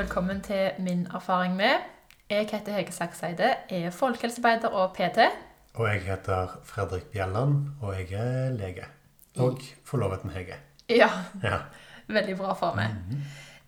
velkommen 0.00 0.40
til 0.40 0.70
min 0.78 1.06
erfaring 1.14 1.56
med. 1.56 1.74
Jeg 2.30 2.46
heter 2.52 2.72
Hege 2.72 2.92
Sakseide, 2.92 3.50
er 3.70 3.90
folkehelsearbeider 3.90 4.68
og 4.68 4.92
PT. 4.94 5.18
Og 5.74 5.88
jeg 5.88 6.00
heter 6.06 6.46
Fredrik 6.64 7.02
Bjelland, 7.12 7.66
og 7.82 7.94
jeg 7.98 8.12
er 8.12 8.50
lege. 8.56 8.84
Og 9.38 9.58
forlovet 9.84 10.24
med 10.24 10.32
Hege. 10.34 10.54
Ja, 10.88 11.08
Ja. 11.42 11.56
veldig 12.08 12.36
bra 12.38 12.52
for 12.52 12.74
meg. 12.74 12.86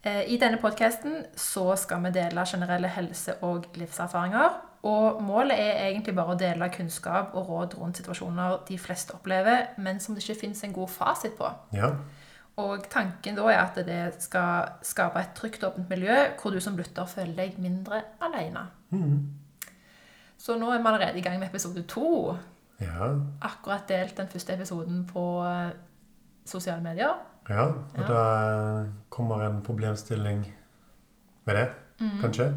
Eh, 0.04 0.22
I 0.32 0.36
denne 0.36 0.58
podkasten 0.62 1.24
så 1.36 1.76
skal 1.76 2.02
vi 2.04 2.10
dele 2.10 2.44
generelle 2.46 2.88
helse- 2.88 3.34
og 3.42 3.64
livserfaringer. 3.74 4.48
Og 4.82 5.22
målet 5.22 5.60
er 5.60 5.86
egentlig 5.88 6.14
bare 6.14 6.34
å 6.34 6.38
dele 6.38 6.68
kunnskap 6.76 7.34
og 7.34 7.48
råd 7.48 7.78
rundt 7.78 7.96
situasjoner 7.96 8.58
de 8.68 8.78
fleste 8.78 9.14
opplever, 9.14 9.66
men 9.78 10.00
som 10.00 10.14
det 10.14 10.28
ikke 10.28 10.40
fins 10.40 10.64
en 10.64 10.72
god 10.72 10.88
fasit 10.88 11.32
på. 11.38 11.50
ja. 11.72 11.90
Og 12.60 12.84
tanken 12.92 13.34
da 13.38 13.46
er 13.48 13.58
at 13.62 13.78
det 13.86 14.00
skal 14.20 14.68
skape 14.84 15.20
et 15.22 15.30
trygt 15.34 15.62
åpent 15.64 15.88
miljø 15.88 16.16
hvor 16.40 16.50
du 16.52 16.60
som 16.60 16.76
lytter 16.76 17.06
føler 17.08 17.34
deg 17.38 17.58
mindre 17.58 18.02
alene. 18.20 18.66
Så 20.42 20.56
nå 20.58 20.68
er 20.74 20.82
vi 20.82 20.88
allerede 20.90 21.18
i 21.18 21.22
gang 21.24 21.38
med 21.40 21.48
episode 21.48 21.82
to. 21.88 22.34
Ja. 22.82 23.12
Akkurat 23.46 23.86
delt 23.88 24.16
den 24.18 24.28
første 24.28 24.56
episoden 24.56 25.04
på 25.06 25.22
eh, 25.46 25.70
sosiale 26.44 26.82
medier. 26.82 27.14
ja. 27.48 27.64
Og 27.68 28.00
Ja. 28.00 28.06
da 28.08 28.86
kommer 29.10 29.46
en 29.46 29.62
problemstilling 29.62 30.44
med 31.46 31.54
det, 31.56 31.68
kanskje. 32.20 32.48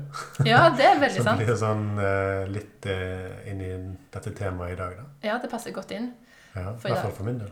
Ja, 0.45 0.69
det 0.77 0.85
er 0.85 0.99
veldig 0.99 1.23
sant. 1.23 1.29
Som 1.29 1.37
blir 1.37 1.55
sånn 1.55 1.85
eh, 1.99 2.47
litt 2.49 2.85
eh, 2.85 3.51
inn 3.51 3.61
i 3.61 3.69
dette 4.13 4.33
temaet 4.33 4.73
i 4.73 4.75
dag, 4.81 4.97
da. 4.97 5.03
Ja, 5.23 5.37
det 5.41 5.49
passer 5.51 5.71
godt 5.71 5.91
inn. 5.91 6.11
Ja, 6.55 6.71
I 6.71 6.81
hvert 6.81 7.01
fall 7.03 7.11
for 7.11 7.23
min 7.23 7.39
del. 7.39 7.51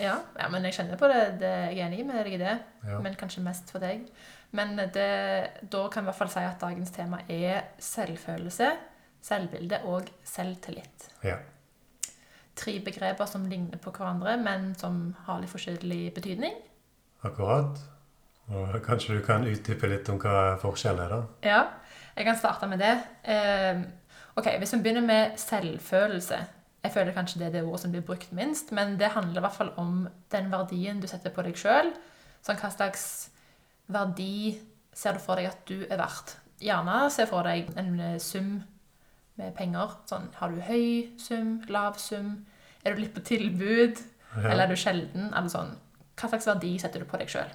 Ja, 0.00 0.16
ja 0.38 0.48
men 0.52 0.64
jeg 0.64 0.76
kjenner 0.78 1.00
på 1.00 1.08
det. 1.10 1.22
det 1.42 1.52
jeg 1.72 1.80
er 1.80 1.86
enig 1.88 2.06
med 2.08 2.20
deg 2.22 2.36
i 2.36 2.40
det. 2.40 2.54
Ja. 2.86 3.00
Men 3.04 3.18
kanskje 3.18 3.44
mest 3.44 3.72
for 3.72 3.82
deg. 3.82 4.06
Men 4.56 4.76
det, 4.76 5.12
da 5.72 5.86
kan 5.88 6.02
jeg 6.02 6.06
i 6.06 6.10
hvert 6.10 6.18
fall 6.18 6.32
si 6.32 6.44
at 6.44 6.60
dagens 6.60 6.92
tema 6.92 7.22
er 7.32 7.72
selvfølelse, 7.80 8.68
selvbilde 9.24 9.80
og 9.88 10.10
selvtillit. 10.28 11.08
Ja. 11.24 11.38
Tre 12.56 12.74
begreper 12.84 13.28
som 13.28 13.46
ligner 13.48 13.80
på 13.80 13.94
hverandre, 13.96 14.36
men 14.40 14.74
som 14.76 15.14
har 15.24 15.40
litt 15.40 15.52
forskjellig 15.52 16.02
betydning. 16.16 16.58
Akkurat. 17.24 17.80
Og 18.52 18.76
kanskje 18.84 19.16
du 19.16 19.24
kan 19.24 19.46
utdype 19.48 19.88
litt 19.88 20.08
om 20.12 20.18
hva 20.20 20.58
forskjellen 20.60 21.04
er, 21.06 21.14
da? 21.14 21.20
Ja, 21.46 21.60
jeg 22.16 22.28
kan 22.28 22.36
starte 22.36 22.68
med 22.68 22.82
det. 22.82 22.92
Eh, 23.24 23.80
ok, 24.36 24.58
Hvis 24.58 24.74
vi 24.74 24.82
begynner 24.82 25.06
med 25.06 25.38
selvfølelse 25.40 26.42
Jeg 26.82 26.92
føler 26.96 27.14
kanskje 27.14 27.38
det 27.38 27.46
er 27.46 27.54
det 27.56 27.62
ordet 27.64 27.80
som 27.84 27.92
blir 27.94 28.02
brukt 28.06 28.32
minst, 28.34 28.72
men 28.74 28.96
det 28.98 29.12
handler 29.14 29.38
i 29.38 29.44
hvert 29.44 29.54
fall 29.58 29.70
om 29.78 30.08
den 30.34 30.50
verdien 30.50 31.00
du 31.00 31.06
setter 31.06 31.30
på 31.30 31.44
deg 31.46 31.58
sjøl. 31.58 31.92
Sånn 32.42 32.58
hva 32.58 32.70
slags 32.74 33.04
verdi 33.92 34.58
ser 34.92 35.14
du 35.14 35.22
for 35.22 35.38
deg 35.38 35.46
at 35.52 35.62
du 35.68 35.84
er 35.86 36.00
verdt? 36.00 36.36
Gjerne 36.62 36.96
se 37.10 37.26
for 37.30 37.46
deg 37.46 37.70
en 37.78 37.94
eh, 38.00 38.18
sum 38.22 38.56
med 39.38 39.54
penger. 39.58 39.94
Sånn, 40.10 40.26
har 40.40 40.50
du 40.50 40.60
høy 40.66 41.14
sum, 41.22 41.60
lav 41.70 41.98
sum? 42.02 42.34
Er 42.82 42.94
du 42.96 43.02
litt 43.04 43.14
på 43.14 43.22
tilbud? 43.30 44.02
Eller 44.42 44.64
er 44.66 44.72
du 44.74 44.78
sjelden? 44.78 45.30
Eller 45.30 45.52
sånn. 45.52 45.74
Hva 46.18 46.30
slags 46.32 46.48
verdi 46.50 46.76
setter 46.82 47.02
du 47.02 47.08
på 47.08 47.18
deg 47.20 47.30
sjøl? 47.30 47.50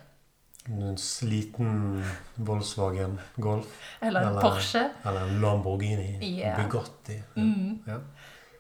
En 0.68 0.98
sliten 1.00 2.02
Volkswagen 2.44 3.14
Golf. 3.40 3.70
Eller 4.02 4.22
en 4.22 4.34
Eller- 4.34 4.42
Porsche? 4.42 4.82
Eller 5.06 5.22
en 5.28 5.42
Lamborghini. 5.42 6.18
Yeah. 6.22 6.58
Bugatti. 6.60 7.22
Mm. 7.36 7.84
Ja. 7.88 8.00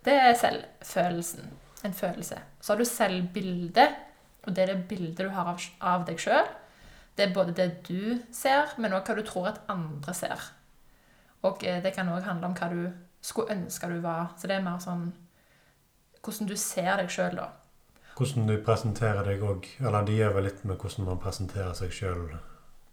Det 0.07 0.15
er 0.15 0.37
selvfølelsen. 0.39 1.49
En 1.85 1.93
følelse. 1.93 2.39
Så 2.61 2.73
har 2.73 2.79
du 2.79 2.85
selvbildet, 2.87 3.97
og 4.47 4.55
det 4.55 4.63
er 4.63 4.73
det 4.73 4.87
bildet 4.89 5.19
du 5.19 5.33
har 5.35 5.51
av, 5.51 5.61
av 5.83 6.07
deg 6.07 6.19
sjøl. 6.21 6.47
Det 7.17 7.25
er 7.25 7.33
både 7.35 7.53
det 7.57 7.67
du 7.87 8.17
ser, 8.31 8.71
men 8.77 8.95
òg 8.95 9.03
hva 9.07 9.17
du 9.17 9.23
tror 9.25 9.51
at 9.51 9.61
andre 9.71 10.13
ser. 10.15 10.47
Og 11.45 11.63
eh, 11.65 11.81
det 11.83 11.93
kan 11.95 12.09
òg 12.13 12.25
handle 12.25 12.49
om 12.49 12.57
hva 12.57 12.69
du 12.71 12.81
skulle 13.21 13.55
ønske 13.55 13.89
du 13.91 13.99
var. 14.03 14.33
Så 14.37 14.49
det 14.49 14.57
er 14.57 14.65
mer 14.65 14.79
sånn 14.83 15.09
hvordan 16.23 16.49
du 16.49 16.57
ser 16.59 16.91
deg 16.99 17.11
sjøl, 17.13 17.39
da. 17.39 17.51
Hvordan 18.17 18.49
du 18.49 18.57
presenterer 18.65 19.27
deg 19.27 19.43
òg. 19.45 19.67
Eller 19.79 20.07
det 20.07 20.17
gjør 20.17 20.37
vel 20.37 20.47
litt 20.49 20.63
med 20.65 20.79
hvordan 20.81 21.07
man 21.07 21.21
presenterer 21.23 21.75
seg 21.77 21.93
sjøl 21.93 22.23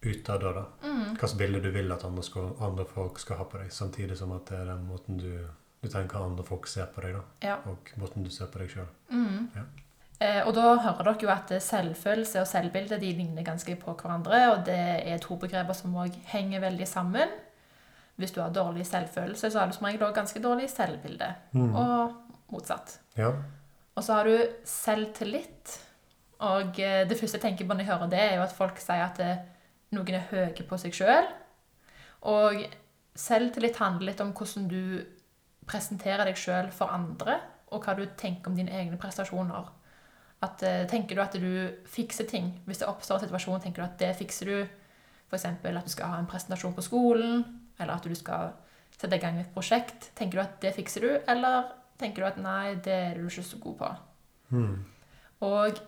utad. 0.04 0.40
da, 0.40 0.52
da. 0.52 0.64
Mm. 0.84 1.14
Hvilket 1.14 1.38
bilde 1.40 1.62
du 1.64 1.70
vil 1.74 1.92
at 1.94 2.04
andre, 2.04 2.22
skal, 2.22 2.52
andre 2.60 2.84
folk 2.88 3.18
skal 3.22 3.40
ha 3.40 3.46
på 3.48 3.62
deg. 3.62 3.72
Samtidig 3.72 4.18
som 4.20 4.34
at 4.36 4.50
det 4.50 4.60
er 4.60 4.72
den 4.72 4.86
måten 4.88 5.18
du, 5.18 5.30
du 5.84 5.92
tenker 5.92 6.24
andre 6.24 6.44
folk 6.46 6.68
ser 6.70 6.90
på 6.92 7.04
deg, 7.04 7.16
da. 7.18 7.24
Ja. 7.44 7.56
Og 7.70 7.94
måten 8.00 8.26
du 8.26 8.30
ser 8.32 8.50
på 8.52 8.62
deg 8.62 8.72
sjøl. 8.72 8.88
Mm. 9.12 9.48
Ja. 9.54 9.64
Eh, 10.24 10.40
og 10.46 10.54
da 10.56 10.76
hører 10.78 11.08
dere 11.08 11.26
jo 11.26 11.32
at 11.32 11.50
selvfølelse 11.62 12.42
og 12.42 12.48
selvbilde 12.48 13.00
de 13.02 13.10
ligner 13.18 13.46
ganske 13.46 13.74
på 13.80 13.96
hverandre, 13.98 14.40
og 14.52 14.62
det 14.68 14.78
er 15.04 15.22
to 15.22 15.36
begreper 15.40 15.76
som 15.76 15.96
òg 16.00 16.14
henger 16.30 16.62
veldig 16.64 16.88
sammen. 16.88 17.32
Hvis 18.16 18.30
du 18.34 18.40
har 18.40 18.52
dårlig 18.54 18.86
selvfølelse, 18.86 19.50
så 19.50 19.58
har 19.58 19.70
du 19.70 19.74
som 19.74 19.88
regel 19.88 20.06
òg 20.06 20.14
ganske 20.14 20.42
dårlig 20.42 20.68
selvbilde. 20.70 21.32
Mm. 21.52 21.74
Og 21.74 22.14
motsatt. 22.54 23.00
Ja. 23.18 23.32
Og 23.94 24.04
så 24.04 24.20
har 24.20 24.28
du 24.30 24.36
selvtillit. 24.68 25.80
Og 26.44 26.78
eh, 26.82 27.02
det 27.08 27.18
første 27.18 27.38
jeg 27.38 27.46
tenker 27.46 27.66
på 27.66 27.74
når 27.74 27.84
jeg 27.84 27.92
hører 27.92 28.12
det, 28.12 28.22
er 28.22 28.38
jo 28.38 28.46
at 28.46 28.54
folk 28.54 28.78
sier 28.82 29.02
at 29.06 29.20
eh, 29.22 29.42
noen 29.94 30.14
er 30.18 30.30
høye 30.30 30.66
på 30.68 30.78
seg 30.80 30.94
sjøl. 30.94 31.28
Og 32.30 32.64
selvtillit 33.18 33.78
handler 33.82 34.12
litt 34.12 34.22
om 34.22 34.32
hvordan 34.34 34.70
du 34.70 34.80
presenterer 35.66 36.28
deg 36.28 36.38
sjøl 36.38 36.70
for 36.74 36.92
andre, 36.92 37.38
og 37.72 37.84
hva 37.84 37.96
du 37.98 38.04
tenker 38.18 38.50
om 38.50 38.58
dine 38.58 38.72
egne 38.74 38.98
prestasjoner. 39.00 39.70
At, 40.44 40.62
eh, 40.62 40.84
tenker 40.90 41.16
du 41.16 41.22
at 41.22 41.36
du 41.40 41.72
fikser 41.88 42.28
ting? 42.28 42.52
Hvis 42.66 42.82
det 42.82 42.88
oppstår 42.88 43.20
en 43.20 43.28
situasjon, 43.28 43.62
tenker 43.62 43.82
du 43.82 43.86
at 43.86 43.98
det 43.98 44.16
fikser 44.16 44.50
du? 44.50 44.68
F.eks. 45.30 45.44
at 45.44 45.84
du 45.84 45.90
skal 45.90 46.06
ha 46.12 46.18
en 46.18 46.28
presentasjon 46.28 46.74
på 46.74 46.84
skolen, 46.84 47.44
eller 47.78 47.94
at 47.94 48.04
du 48.04 48.14
skal 48.14 48.52
sette 48.92 49.16
i 49.16 49.22
gang 49.22 49.40
et 49.40 49.54
prosjekt. 49.54 50.10
Tenker 50.14 50.38
du 50.38 50.44
at 50.44 50.60
det 50.62 50.74
fikser 50.76 51.00
du, 51.00 51.10
eller 51.28 51.72
tenker 51.98 52.22
du 52.22 52.28
at 52.28 52.38
nei, 52.42 52.74
det 52.84 52.92
er 52.92 53.14
du 53.18 53.26
ikke 53.26 53.46
så 53.46 53.58
god 53.62 53.78
på? 53.80 53.90
Mm. 54.54 54.76
Og 55.40 55.80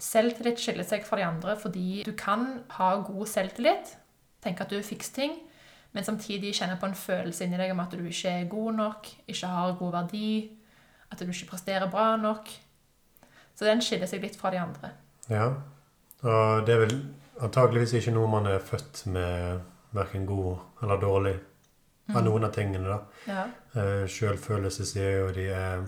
selvtillit 0.00 0.60
skiller 0.60 0.86
seg 0.86 1.04
fra 1.06 1.18
de 1.20 1.26
andre 1.26 1.56
fordi 1.60 2.02
du 2.06 2.12
kan 2.18 2.64
ha 2.78 2.94
god 3.04 3.28
selvtillit, 3.30 3.96
tenke 4.44 4.64
at 4.64 4.72
du 4.72 4.80
fikser 4.84 5.20
ting, 5.20 5.36
men 5.94 6.04
samtidig 6.04 6.54
kjenne 6.58 6.76
på 6.80 6.88
en 6.90 6.98
følelse 6.98 7.46
inni 7.46 7.58
deg 7.60 7.72
om 7.72 7.82
at 7.84 7.94
du 7.94 8.02
ikke 8.04 8.32
er 8.40 8.48
god 8.50 8.78
nok, 8.80 9.08
ikke 9.30 9.50
har 9.50 9.76
god 9.78 9.92
verdi, 9.94 10.30
at 11.10 11.20
du 11.20 11.30
ikke 11.30 11.50
presterer 11.52 11.90
bra 11.90 12.14
nok. 12.20 12.50
Så 13.54 13.68
den 13.68 13.82
skiller 13.84 14.10
seg 14.10 14.24
litt 14.24 14.36
fra 14.38 14.50
de 14.50 14.62
andre. 14.62 14.94
ja. 15.30 15.52
Og 16.24 16.64
det 16.64 16.72
er 16.72 16.78
vel 16.80 16.94
antageligvis 17.44 17.92
ikke 17.98 18.14
noe 18.14 18.28
man 18.32 18.46
er 18.48 18.62
født 18.64 19.02
med 19.12 19.58
verken 19.92 20.24
god 20.26 20.62
eller 20.82 21.02
dårlig. 21.02 21.34
Av 22.14 22.24
noen 22.24 22.44
av 22.44 22.52
tingene, 22.52 22.84
da. 22.88 22.96
Ja. 23.28 23.42
Sjølfølelse 24.08 24.08
Selvfølelse 24.14 24.86
sier 24.88 25.18
jo 25.18 25.28
de 25.36 25.44
er 25.52 25.84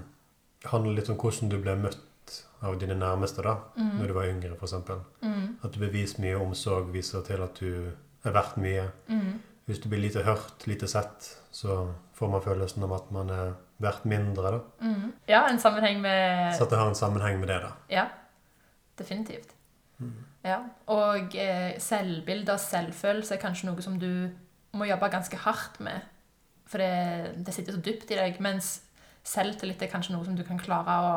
handler 0.70 0.98
litt 0.98 1.10
om 1.12 1.18
hvordan 1.20 1.50
du 1.52 1.56
ble 1.62 1.74
møtt 1.80 2.36
av 2.64 2.78
dine 2.80 2.96
nærmeste 2.98 3.44
da, 3.44 3.54
når 3.76 4.10
du 4.10 4.14
var 4.16 4.28
yngre, 4.30 4.56
f.eks. 4.56 4.74
Mm. 5.22 5.58
At 5.62 5.74
du 5.74 5.80
beviser 5.82 6.22
mye 6.24 6.38
omsorg, 6.40 6.88
viser 6.94 7.24
til 7.26 7.42
at 7.44 7.60
du 7.60 7.90
er 8.26 8.34
verdt 8.34 8.56
mye. 8.60 8.88
Mm. 9.08 9.34
Hvis 9.66 9.80
du 9.82 9.88
blir 9.90 9.98
lite 10.00 10.22
hørt, 10.22 10.66
lite 10.66 10.86
sett, 10.86 11.26
så 11.50 11.88
får 12.14 12.30
man 12.30 12.42
følelsen 12.44 12.84
om 12.86 12.92
at 12.94 13.10
man 13.14 13.30
er 13.34 13.54
verdt 13.82 14.04
mindre. 14.06 14.52
da. 14.54 14.60
Mm. 14.80 15.12
Ja, 15.28 15.46
en 15.50 15.58
sammenheng 15.58 16.00
med 16.00 16.54
Så 16.56 16.64
at 16.64 16.70
det 16.70 16.78
har 16.78 16.88
en 16.88 16.94
sammenheng 16.94 17.40
med 17.40 17.48
det. 17.48 17.60
da. 17.62 17.72
Ja, 17.90 18.06
definitivt. 18.98 19.52
Ja. 20.44 20.60
Og 20.86 21.34
eh, 21.34 21.78
selvbilde 21.82 22.52
og 22.52 22.60
selvfølelse 22.62 23.34
er 23.34 23.40
kanskje 23.42 23.66
noe 23.66 23.82
som 23.82 23.98
du 23.98 24.28
må 24.76 24.86
jobbe 24.86 25.08
ganske 25.10 25.36
hardt 25.36 25.80
med. 25.80 26.00
For 26.66 26.78
det, 26.78 27.34
det 27.46 27.54
sitter 27.54 27.72
så 27.72 27.80
dypt 27.82 28.10
i 28.10 28.18
deg. 28.20 28.38
Mens 28.40 28.80
selvtillit 29.26 29.82
er 29.82 29.90
kanskje 29.90 30.14
noe 30.14 30.24
som 30.24 30.36
du 30.38 30.44
kan 30.46 30.58
klare 30.62 30.96
å 31.02 31.14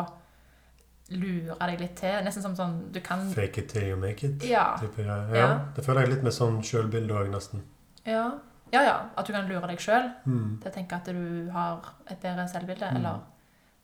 lure 1.10 1.56
deg 1.68 1.82
litt 1.82 1.98
til. 2.02 2.20
Nesten 2.26 2.46
som 2.46 2.56
sånn 2.58 2.78
du 2.94 3.00
kan 3.06 3.28
Fake 3.34 3.62
it 3.62 3.70
till 3.70 3.88
you 3.92 3.98
make 3.98 4.26
it. 4.26 4.44
Ja. 4.46 4.72
Type, 4.82 5.04
ja. 5.06 5.18
ja. 5.30 5.36
Ja. 5.44 5.50
Det 5.76 5.86
føler 5.86 6.06
jeg 6.06 6.16
litt 6.16 6.26
med 6.26 6.34
sånn 6.34 6.62
sjølbilde 6.66 7.14
òg, 7.18 7.30
nesten. 7.34 7.64
Ja, 8.10 8.26
ja. 8.74 8.82
ja 8.86 8.96
at 9.18 9.26
du 9.30 9.34
kan 9.34 9.48
lure 9.50 9.68
deg 9.72 9.80
sjøl 9.82 10.10
Mm. 10.26 10.60
til 10.62 10.72
å 10.72 10.74
tenke 10.76 10.96
at 11.00 11.06
du 11.06 11.50
har 11.54 11.82
et 12.10 12.20
bedre 12.22 12.48
selvbilde. 12.52 12.90
Eller 12.96 13.20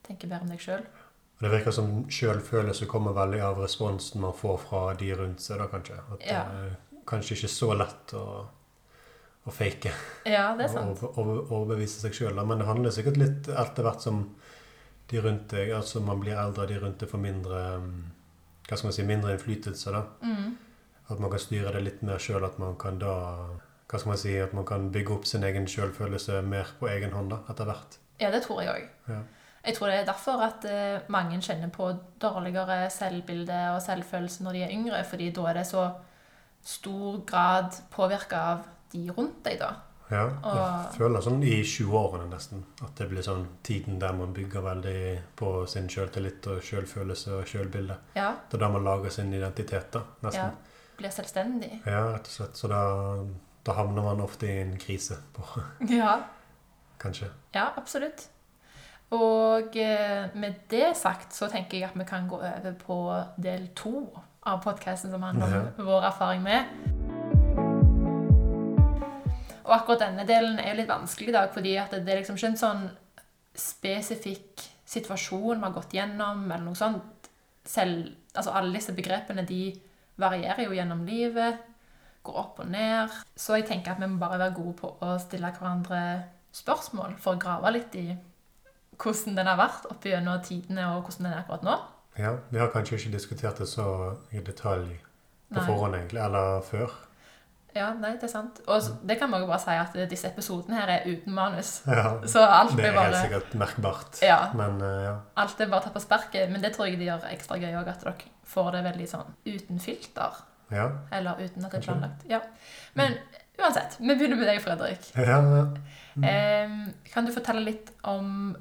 tenke 0.07 0.27
bedre 0.29 0.41
om 0.47 0.49
deg 0.53 0.59
sjøl. 0.59 0.83
Det 1.41 1.51
virker 1.51 1.71
som 1.75 2.05
sjølfølelse 2.07 2.85
kommer 2.87 3.11
veldig 3.13 3.41
av 3.43 3.57
responsen 3.59 4.21
man 4.21 4.33
får 4.33 4.59
fra 4.65 4.93
de 4.95 5.09
rundt 5.19 5.41
seg, 5.43 5.57
da 5.59 5.67
kanskje. 5.67 5.97
At 6.13 6.21
Ja. 6.25 6.43
det 6.45 6.71
er 6.71 6.77
kanskje 7.05 7.35
ikke 7.35 7.49
så 7.51 7.73
lett 7.77 8.13
å, 8.13 8.45
å 9.45 9.51
fake 9.51 9.91
Ja, 10.25 10.55
det 10.55 10.65
er 10.65 10.69
og 10.69 10.97
sant. 10.97 11.03
over- 11.03 11.19
over- 11.19 11.51
overbevise 11.51 11.99
seg 12.01 12.13
sjøl. 12.13 12.45
Men 12.47 12.57
det 12.59 12.67
handler 12.67 12.89
sikkert 12.91 13.17
litt 13.17 13.47
etter 13.47 13.83
hvert 13.83 14.01
som 14.01 14.35
de 15.07 15.19
rundt 15.21 15.47
deg, 15.49 15.69
altså 15.71 16.01
man 16.01 16.19
blir 16.21 16.33
eldre, 16.37 16.67
de 16.67 16.79
rundt 16.79 16.97
deg 16.99 17.09
får 17.09 17.19
mindre 17.19 17.81
hva 18.67 18.77
skal 18.77 18.87
man 18.87 18.93
si, 18.93 19.03
mindre 19.03 19.33
innflytelse. 19.37 19.91
da. 19.91 20.03
Mm. 20.23 20.55
At 21.09 21.19
man 21.19 21.29
kan 21.29 21.39
styre 21.39 21.71
det 21.73 21.83
litt 21.83 22.01
mer 22.01 22.17
sjøl. 22.17 22.43
At 22.45 22.57
man 22.57 22.75
kan 22.75 22.97
da 22.97 23.45
hva 23.95 24.01
skal 24.03 24.11
man 24.13 24.19
si, 24.21 24.35
at 24.43 24.53
man 24.53 24.65
kan 24.67 24.89
bygge 24.91 25.15
opp 25.15 25.25
sin 25.29 25.43
egen 25.47 25.65
sjølfølelse 25.71 26.41
mer 26.45 26.75
på 26.79 26.87
egen 26.91 27.11
hånd 27.15 27.31
da, 27.33 27.39
etter 27.49 27.65
hvert. 27.71 27.97
Ja, 28.19 28.29
det 28.31 28.43
tror 28.45 28.61
jeg 28.63 28.69
òg. 28.75 28.89
Ja. 29.13 29.21
Jeg 29.65 29.75
tror 29.75 29.89
det 29.89 29.95
er 29.97 30.05
derfor 30.05 30.43
at 30.45 30.65
eh, 30.69 30.99
mange 31.09 31.39
kjenner 31.41 31.71
på 31.73 31.87
dårligere 32.21 32.83
selvbilde 32.93 33.55
og 33.73 33.81
selvfølelse 33.81 34.43
når 34.45 34.53
de 34.59 34.61
er 34.67 34.75
yngre, 34.75 34.99
fordi 35.09 35.31
da 35.33 35.47
er 35.49 35.57
det 35.57 35.65
så 35.71 35.87
stor 36.65 37.17
grad 37.25 37.73
påvirka 37.93 38.43
av 38.53 38.63
de 38.93 39.07
rundt 39.17 39.41
deg, 39.45 39.59
da. 39.59 39.71
Ja, 40.11 40.25
Og- 40.27 40.55
jeg 40.55 40.99
føler 40.99 41.21
sånn 41.25 41.41
i 41.43 41.63
20-årene 41.65 42.29
nesten 42.29 42.63
at 42.85 42.93
det 42.95 43.07
blir 43.09 43.23
sånn 43.25 43.47
tiden 43.65 43.97
der 43.99 44.13
man 44.13 44.33
bygger 44.33 44.61
veldig 44.61 45.21
på 45.35 45.65
sin 45.67 45.89
selvtillit 45.89 46.45
og 46.47 46.61
selvfølelse 46.61 47.33
og 47.39 47.47
selvbilde. 47.47 47.97
Ja, 48.15 48.35
Det 48.49 48.53
er 48.53 48.67
da 48.67 48.69
man 48.69 48.83
lager 48.85 49.09
sin 49.09 49.33
identitet, 49.33 49.91
da, 49.91 50.01
Nesten. 50.21 50.41
ja. 50.43 50.51
Blir 50.97 51.09
selvstendig. 51.09 51.81
Ja, 51.87 52.05
rett 52.13 52.27
og 52.27 52.31
slett. 52.31 52.53
Så 52.55 52.67
da, 52.69 53.25
da 53.65 53.73
havner 53.73 54.03
man 54.05 54.21
ofte 54.21 54.47
i 54.47 54.61
en 54.61 54.77
krise, 54.77 55.17
på, 55.33 55.43
Ja, 55.99 56.19
kanskje. 57.01 57.31
ja 57.55 57.69
absolutt. 57.77 58.27
Og 59.15 59.75
eh, 59.77 60.29
med 60.35 60.53
det 60.69 60.95
sagt 60.97 61.33
så 61.33 61.47
tenker 61.49 61.77
jeg 61.77 61.89
at 61.89 61.97
vi 61.99 62.05
kan 62.09 62.27
gå 62.29 62.39
over 62.41 62.77
på 62.79 62.97
del 63.41 63.67
to 63.77 64.07
av 64.45 64.61
podkasten 64.63 65.13
som 65.13 65.23
handler 65.25 65.71
om 65.77 65.85
vår 65.87 66.07
erfaring 66.09 66.43
med. 66.45 66.69
Og 69.65 69.73
akkurat 69.73 70.03
denne 70.05 70.25
delen 70.29 70.59
er 70.61 70.73
jo 70.73 70.79
litt 70.81 70.91
vanskelig 70.91 71.31
i 71.31 71.35
dag, 71.37 71.49
fordi 71.53 71.73
det 71.73 72.13
er 72.13 72.21
liksom 72.21 72.37
ikke 72.37 72.51
en 72.53 72.61
sånn 72.61 72.83
spesifikk 73.57 74.65
situasjon 74.85 75.57
vi 75.57 75.65
har 75.65 75.73
gått 75.73 75.95
gjennom, 75.97 76.43
eller 76.45 76.65
noe 76.67 76.77
sånt. 76.77 77.29
Selv, 77.65 78.11
altså 78.35 78.53
alle 78.53 78.75
disse 78.77 78.93
begrepene 78.93 79.45
de 79.47 79.71
varierer 80.21 80.67
jo 80.67 80.75
gjennom 80.77 81.01
livet, 81.07 81.63
går 82.25 82.39
opp 82.41 82.59
og 82.63 82.69
ned. 82.73 83.13
Så 83.39 83.57
jeg 83.59 83.67
tenker 83.69 83.93
at 83.95 84.01
vi 84.01 84.09
må 84.11 84.19
bare 84.21 84.39
være 84.41 84.55
gode 84.57 84.75
på 84.81 84.91
å 85.05 85.15
stille 85.21 85.51
hverandre 85.55 86.01
spørsmål 86.55 87.17
for 87.21 87.35
å 87.35 87.41
grave 87.41 87.71
litt 87.75 87.95
i 87.99 88.07
hvordan 89.01 89.35
den 89.35 89.49
har 89.51 89.57
vært 89.59 89.87
opp 89.91 90.05
gjennom 90.07 90.43
tidene, 90.45 90.85
og 90.95 91.03
hvordan 91.07 91.25
den 91.27 91.33
er 91.33 91.41
akkurat 91.43 91.65
nå. 91.67 91.73
Ja, 92.17 92.35
Vi 92.49 92.59
har 92.61 92.69
kanskje 92.71 92.95
ikke 92.99 93.15
diskutert 93.17 93.57
det 93.59 93.67
så 93.67 93.87
i 94.31 94.39
detalj 94.39 94.93
på 95.51 95.59
Nei. 95.59 95.65
forhånd, 95.67 95.97
egentlig, 95.97 96.21
eller 96.23 96.61
før. 96.63 96.93
Ja, 97.75 97.89
nei, 97.99 98.13
det 98.15 98.23
er 98.23 98.31
sant. 98.31 98.61
Og 98.71 98.85
det 99.03 99.17
kan 99.19 99.27
man 99.29 99.41
jo 99.43 99.49
bare 99.49 99.59
si 99.59 99.73
at 99.75 99.97
disse 100.09 100.29
episodene 100.29 100.77
her 100.79 100.93
er 100.93 101.09
uten 101.09 101.33
manus. 101.35 101.81
Ja, 101.91 102.13
Så 102.23 102.39
alt 102.39 102.71
Det 102.77 102.85
er 102.87 102.95
er 102.95 103.09
helt 103.09 103.17
sikkert 103.19 103.55
merkbart. 103.59 104.21
Ja. 104.23 104.37
Men 104.55 104.79
eh, 104.79 105.01
ja. 105.09 105.15
Alt 105.43 105.59
er 105.59 105.67
bare 105.67 105.83
tatt 105.83 105.97
på 105.97 105.99
sparket, 106.05 106.47
men 106.53 106.63
det 106.63 106.71
tror 106.77 106.87
jeg 106.87 107.01
det 107.01 107.09
gjør 107.09 107.27
ekstra 107.33 107.57
gøy 107.59 107.75
òg, 107.75 107.89
at 107.91 108.05
dere 108.07 108.31
får 108.47 108.71
det 108.77 108.83
veldig 108.87 109.07
sånn 109.11 109.35
uten 109.45 109.83
filter. 109.83 110.39
Ja. 110.73 110.89
Eller 111.13 111.41
uten 111.41 111.65
at 111.65 111.73
det 111.73 111.81
er 111.81 111.87
planlagt. 111.87 112.25
Ja. 112.29 112.39
Men 112.97 113.17
uansett, 113.59 113.97
vi 113.99 114.13
begynner 114.13 114.39
med 114.39 114.49
deg, 114.49 114.61
Fredrik. 114.63 115.11
ja. 115.15 115.41
Mm. 116.15 116.93
Kan 117.11 117.25
du 117.27 117.33
fortelle 117.35 117.65
litt 117.65 117.89
om 118.07 118.55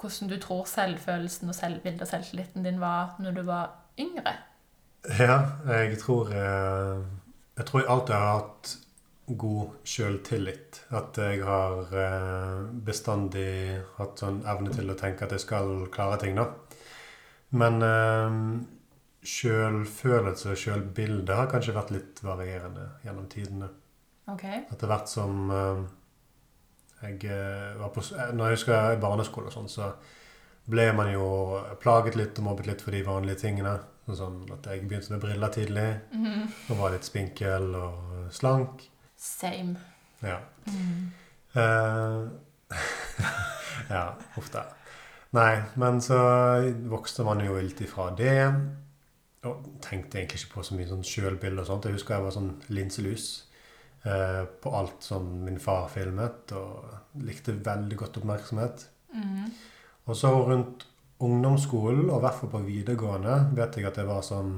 hvordan 0.00 0.30
du 0.30 0.38
tror 0.40 0.64
selvfølelsen 0.68 1.48
og 1.52 1.56
selvbildet 1.56 2.02
og 2.04 2.08
selvtilliten 2.10 2.64
din 2.64 2.80
var 2.80 3.16
når 3.22 3.36
du 3.38 3.42
var 3.48 3.70
yngre? 4.00 4.34
Ja, 5.18 5.36
jeg 5.68 5.98
tror 6.00 6.32
eh, 6.32 7.04
Jeg 7.56 7.66
tror 7.66 7.80
jeg 7.80 7.90
alltid 7.90 8.14
har 8.14 8.38
hatt 8.38 8.76
god 9.26 9.76
sjøltillit. 9.84 10.80
At 10.90 11.18
jeg 11.18 11.44
har 11.44 11.92
eh, 11.96 12.64
bestandig 12.84 13.80
hatt 13.98 14.20
sånn 14.20 14.42
evne 14.48 14.72
til 14.74 14.90
å 14.90 14.96
tenke 14.98 15.24
at 15.24 15.32
jeg 15.32 15.44
skal 15.44 15.86
klare 15.94 16.18
ting, 16.20 16.36
da. 16.36 16.48
Men 17.54 17.78
eh, 17.86 18.40
sjølfølelse 19.24 20.50
og 20.52 20.58
sjølbilde 20.60 21.34
har 21.38 21.48
kanskje 21.52 21.74
vært 21.76 21.90
litt 21.94 22.20
varierende 22.24 22.88
gjennom 23.04 23.26
tidene. 23.32 23.68
Okay. 24.30 24.62
Etter 24.72 24.88
hvert 24.88 25.08
som 25.12 25.50
eh, 25.52 25.80
jeg 27.04 27.24
eh, 27.28 27.74
var 27.80 27.90
på 27.92 28.00
eh, 28.16 28.30
Når 28.32 28.46
jeg 28.52 28.56
husker 28.58 28.92
i 28.94 29.00
barneskole 29.02 29.50
og 29.50 29.52
sånn, 29.56 29.68
så 29.68 29.90
ble 30.70 30.86
man 30.96 31.10
jo 31.12 31.26
plaget 31.82 32.16
litt 32.16 32.38
og 32.40 32.46
mobbet 32.46 32.66
litt 32.70 32.80
for 32.84 32.96
de 32.96 33.02
vanlige 33.04 33.42
tingene. 33.44 33.74
Sånn 34.08 34.42
at 34.52 34.64
jeg 34.68 34.84
begynte 34.88 35.12
med 35.14 35.20
briller 35.24 35.52
tidlig 35.52 35.88
Mhm. 36.12 36.48
og 36.70 36.78
var 36.78 36.90
litt 36.92 37.04
spinkel 37.08 37.70
og 37.76 38.32
slank. 38.32 38.86
Same. 39.16 39.76
Ja. 40.22 40.38
Mm. 40.68 41.12
Ja, 43.90 44.14
ofte. 44.38 44.62
Nei, 45.34 45.62
men 45.80 46.00
så 46.02 46.16
vokste 46.88 47.24
man 47.26 47.40
jo 47.44 47.56
litt 47.60 47.80
ifra 47.84 48.08
det. 48.16 48.36
Og 49.48 49.66
tenkte 49.84 50.20
egentlig 50.20 50.42
ikke 50.42 50.54
på 50.56 50.64
så 50.66 50.78
mye 50.78 50.88
sånn 50.88 51.04
sjølbilde 51.06 51.64
og 51.64 51.68
sånt. 51.68 51.88
Jeg 51.88 51.98
husker 51.98 52.16
jeg 52.16 52.26
var 52.26 52.34
sånn 52.36 52.52
linselus 52.72 53.28
eh, 54.06 54.42
på 54.62 54.74
alt 54.78 55.04
som 55.04 55.28
min 55.44 55.60
far 55.62 55.88
filmet, 55.92 56.54
og 56.56 57.20
likte 57.24 57.56
veldig 57.66 58.00
godt 58.00 58.20
oppmerksomhet. 58.22 58.86
Mm. 59.14 59.50
Og 60.04 60.18
så 60.18 60.32
rundt 60.32 60.86
ungdomsskolen, 61.24 62.08
og 62.10 62.18
i 62.18 62.24
hvert 62.24 62.40
fall 62.40 62.52
på 62.52 62.64
videregående, 62.66 63.36
vet 63.56 63.78
jeg 63.78 63.88
at 63.90 64.00
det 64.00 64.08
var 64.10 64.24
sånn 64.26 64.56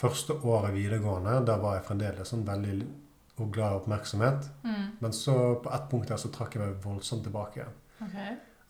Første 0.00 0.32
året 0.48 0.72
videregående, 0.72 1.34
da 1.44 1.58
var 1.60 1.74
jeg 1.76 1.82
fremdeles 1.90 2.30
sånn 2.32 2.46
veldig 2.46 2.78
og 3.40 3.50
glad 3.52 3.74
i 3.74 3.80
oppmerksomhet. 3.80 4.46
Mm. 4.64 4.86
Men 5.00 5.12
så 5.12 5.34
på 5.60 5.72
ett 5.76 5.90
punkt 5.90 6.08
der 6.08 6.20
så 6.20 6.30
trakk 6.32 6.56
jeg 6.56 6.62
meg 6.62 6.78
voldsomt 6.84 7.26
tilbake. 7.26 7.66
Ok. 8.04 8.16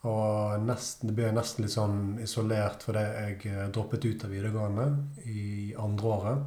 Og 0.08 0.62
nesten, 0.64 1.11
det 1.11 1.17
ble 1.19 1.32
nesten 1.37 1.67
litt 1.67 1.75
sånn 1.75 1.99
isolert 2.25 2.87
fordi 2.87 3.02
jeg 3.05 3.35
eh, 3.50 3.67
droppet 3.75 4.06
ut 4.08 4.25
av 4.25 4.31
videregående 4.32 4.87
i 5.29 5.75
andre 5.76 6.14
året. 6.14 6.47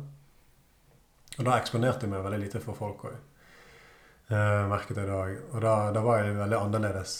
Og 1.37 1.45
da 1.45 1.59
eksponerte 1.59 2.05
jeg 2.07 2.13
meg 2.15 2.23
veldig 2.25 2.39
lite 2.41 2.61
for 2.63 2.77
folk 2.77 3.05
òg. 3.11 3.19
Eh, 4.33 4.63
merket 4.71 4.97
jeg 4.97 5.09
da. 5.09 5.19
Og 5.53 5.61
da, 5.61 5.75
da 5.93 6.01
var 6.05 6.23
jeg 6.23 6.37
veldig 6.39 6.59
annerledes 6.63 7.15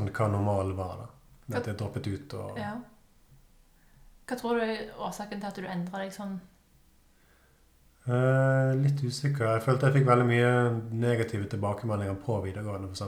enn 0.00 0.08
hva 0.12 0.28
normalen 0.32 0.76
var. 0.76 0.96
da. 1.04 1.08
Med 1.46 1.58
at 1.60 1.68
jeg 1.70 1.78
droppet 1.80 2.08
ut 2.10 2.34
og 2.40 2.58
Ja. 2.58 2.74
Hva 4.26 4.34
tror 4.40 4.56
du 4.58 4.64
er 4.64 4.88
årsaken 4.98 5.38
til 5.40 5.46
at 5.52 5.58
du 5.60 5.66
endra 5.70 6.00
deg 6.02 6.10
sånn? 6.16 6.38
Eh, 8.06 8.72
Litt 8.80 9.00
usikker. 9.04 9.52
Jeg 9.56 9.62
følte 9.66 9.86
jeg 9.90 9.98
fikk 10.00 10.08
veldig 10.08 10.26
mye 10.26 10.50
negative 10.94 11.46
tilbakemeldinger 11.52 12.18
på 12.24 12.40
videregående, 12.44 12.88
f.eks. 12.90 13.02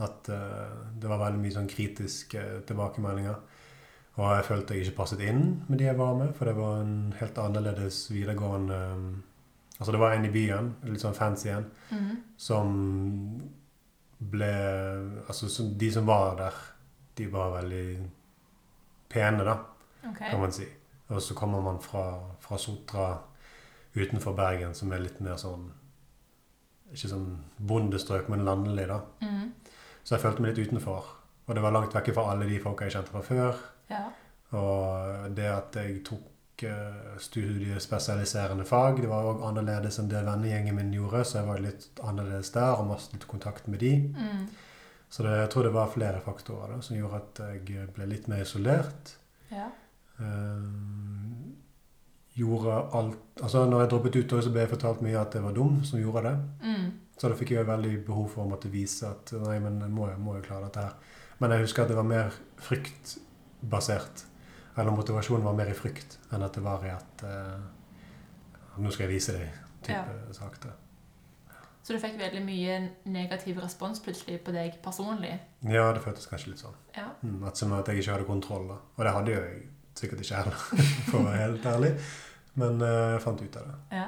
At 0.00 0.28
uh, 0.30 0.92
det 1.00 1.08
var 1.10 1.18
veldig 1.24 1.40
mye 1.42 1.54
sånn 1.56 1.68
kritiske 1.70 2.42
tilbakemeldinger. 2.68 3.38
Og 4.18 4.32
jeg 4.34 4.44
følte 4.48 4.74
jeg 4.74 4.86
ikke 4.86 4.96
passet 4.98 5.20
inn 5.22 5.42
med 5.68 5.78
de 5.78 5.84
jeg 5.86 5.98
var 5.98 6.14
med, 6.18 6.32
for 6.34 6.50
det 6.50 6.56
var 6.58 6.80
en 6.82 7.12
helt 7.20 7.38
annerledes 7.38 8.08
videregående 8.10 8.78
um, 8.94 9.08
Altså 9.78 9.92
det 9.94 10.00
var 10.02 10.12
en 10.16 10.24
i 10.26 10.30
byen, 10.34 10.72
litt 10.90 10.98
sånn 11.04 11.14
fancy 11.14 11.52
en, 11.54 11.68
Mhm. 11.94 12.16
som 12.36 12.72
ble 14.18 14.48
Altså 15.28 15.48
som, 15.48 15.68
de 15.78 15.90
som 15.92 16.06
var 16.06 16.34
der, 16.40 16.54
de 17.14 17.26
var 17.30 17.52
veldig 17.62 18.10
pene, 19.08 19.44
da, 19.46 19.54
okay. 20.10 20.30
kan 20.30 20.40
man 20.40 20.52
si. 20.52 20.66
Og 21.08 21.22
så 21.22 21.34
kommer 21.34 21.62
man 21.62 21.78
fra, 21.80 22.18
fra 22.40 22.58
Sotra 22.58 23.06
utenfor 23.94 24.34
Bergen, 24.36 24.74
som 24.74 24.92
er 24.92 24.98
litt 25.06 25.20
mer 25.20 25.36
sånn 25.40 25.70
Ikke 26.92 27.08
sånn 27.10 27.30
bondestrøk, 27.60 28.28
men 28.32 28.46
landlig, 28.48 28.86
da. 28.88 29.02
Mhm. 29.20 29.48
Så 30.08 30.16
jeg 30.16 30.22
følte 30.22 30.40
meg 30.40 30.54
litt 30.56 30.70
utenfor. 30.70 31.08
Og 31.44 31.56
det 31.56 31.60
var 31.60 31.74
langt 31.74 31.92
vekke 31.92 32.14
fra 32.16 32.30
alle 32.32 32.46
de 32.48 32.56
folka 32.62 32.86
jeg 32.88 32.94
kjente 32.96 33.12
fra 33.12 33.20
før. 33.24 33.58
Ja. 33.90 34.06
Og 34.56 35.34
det 35.36 35.48
at 35.52 35.76
jeg 35.76 35.98
tok 36.06 36.64
eh, 36.64 37.18
studiespesialiserende 37.20 38.64
fag, 38.68 39.02
det 39.04 39.10
var 39.10 39.28
òg 39.28 39.42
annerledes 39.50 40.00
enn 40.00 40.08
det 40.08 40.22
vennegjengen 40.24 40.78
min 40.78 40.94
gjorde, 40.96 41.26
så 41.28 41.42
jeg 41.42 41.48
var 41.50 41.60
litt 41.60 42.00
annerledes 42.00 42.52
der 42.56 42.80
og 42.80 42.88
mistet 42.88 43.28
kontakt 43.28 43.68
med 43.68 43.84
de. 43.84 43.92
Mm. 44.16 44.46
Så 45.12 45.24
det, 45.24 45.34
jeg 45.42 45.50
tror 45.52 45.68
det 45.68 45.74
var 45.76 45.92
flere 45.92 46.24
faktorer 46.24 46.72
da, 46.72 46.80
som 46.84 46.96
gjorde 46.96 47.20
at 47.20 47.42
jeg 47.52 47.88
ble 47.96 48.08
litt 48.08 48.32
mer 48.32 48.44
isolert. 48.44 49.12
Ja. 49.52 49.68
Eh, 50.24 50.64
gjorde 52.38 52.80
alt 52.96 53.42
Altså 53.42 53.66
når 53.68 53.84
jeg 53.84 53.90
droppet 53.92 54.16
ut, 54.16 54.32
så 54.42 54.50
ble 54.50 54.64
jeg 54.64 54.72
fortalt 54.72 55.04
mye 55.04 55.20
at 55.20 55.36
jeg 55.36 55.44
var 55.44 55.52
dum 55.54 55.82
som 55.84 56.00
gjorde 56.00 56.24
det. 56.30 56.38
Mhm. 56.64 56.88
Så 57.18 57.30
da 57.30 57.36
fikk 57.38 57.52
jeg 57.56 57.66
veldig 57.66 57.94
behov 58.06 58.28
for 58.34 58.44
å 58.44 58.50
måtte 58.50 58.70
vise 58.70 59.08
at 59.10 59.32
nei, 59.42 59.58
men 59.62 59.80
jeg 59.82 59.90
må, 59.94 60.06
må 60.22 60.36
jo 60.38 60.44
klare 60.46 60.68
dette 60.68 60.84
her. 60.86 61.14
Men 61.38 61.54
jeg 61.54 61.66
husker 61.66 61.84
at 61.84 61.92
det 61.92 61.98
var 61.98 62.06
mer 62.06 62.34
fryktbasert. 62.62 64.24
Eller 64.78 64.94
motivasjonen 64.94 65.46
var 65.46 65.56
mer 65.58 65.70
i 65.72 65.74
frykt 65.74 66.20
enn 66.30 66.44
at 66.46 66.54
det 66.54 66.62
var 66.62 66.84
i 66.86 66.92
at 66.94 67.24
uh, 67.26 67.58
Nå 68.78 68.92
skal 68.94 69.08
jeg 69.08 69.16
vise 69.16 69.32
deg, 69.34 69.54
type 69.82 70.12
ja. 70.14 70.34
sakte. 70.36 70.70
Så 71.82 71.96
du 71.96 71.98
fikk 71.98 72.14
veldig 72.20 72.44
mye 72.44 72.76
negativ 73.10 73.58
respons 73.58 73.98
plutselig 74.04 74.36
på 74.46 74.52
deg 74.54 74.76
personlig? 74.84 75.32
Ja, 75.66 75.88
det 75.96 76.04
føltes 76.04 76.28
kanskje 76.30 76.52
litt 76.52 76.62
sånn. 76.62 76.76
Ja. 76.94 77.08
Mm, 77.24 77.40
at 77.48 77.58
som 77.58 77.72
at 77.74 77.90
jeg 77.90 78.04
ikke 78.04 78.14
hadde 78.14 78.28
kontroll. 78.28 78.68
da. 78.70 78.76
Og 78.94 79.02
det 79.08 79.14
hadde 79.16 79.32
jo 79.32 79.40
jeg 79.40 79.62
sikkert 79.98 80.22
ikke 80.22 80.42
heller, 80.42 80.58
for 81.08 81.18
å 81.18 81.24
være 81.24 81.42
helt 81.42 81.68
ærlig. 81.72 81.92
Men 82.60 82.82
eh, 82.84 83.04
jeg 83.14 83.24
fant 83.24 83.42
ut 83.42 83.58
av 83.58 83.70
det. 83.72 83.76
Ja, 83.98 84.06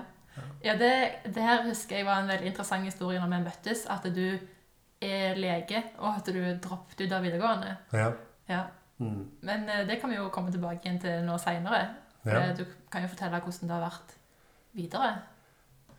ja 0.64 0.76
det, 0.78 0.92
det 1.34 1.44
her 1.44 1.64
husker 1.68 2.00
jeg 2.00 2.08
var 2.08 2.22
en 2.22 2.30
veldig 2.30 2.50
interessant 2.52 2.88
historie 2.88 3.20
når 3.22 3.32
vi 3.32 3.44
møttes. 3.46 3.86
At 3.90 4.06
du 4.14 4.26
er 5.00 5.38
lege, 5.40 5.82
og 5.98 6.18
at 6.18 6.28
du 6.28 6.40
droppet 6.60 7.06
ut 7.06 7.16
av 7.16 7.24
videregående. 7.24 7.76
Ja. 7.96 8.10
Ja. 8.50 8.64
Mm. 9.00 9.24
Men 9.46 9.68
eh, 9.68 9.86
det 9.88 10.00
kan 10.00 10.12
vi 10.12 10.18
jo 10.18 10.28
komme 10.32 10.52
tilbake 10.52 10.84
igjen 10.84 11.00
til 11.00 11.24
nå 11.24 11.38
seinere. 11.40 11.86
Ja. 12.28 12.50
Du 12.52 12.66
kan 12.92 13.06
jo 13.06 13.08
fortelle 13.08 13.40
hvordan 13.40 13.70
det 13.70 13.76
har 13.76 13.86
vært 13.86 14.14
videre. 14.76 15.10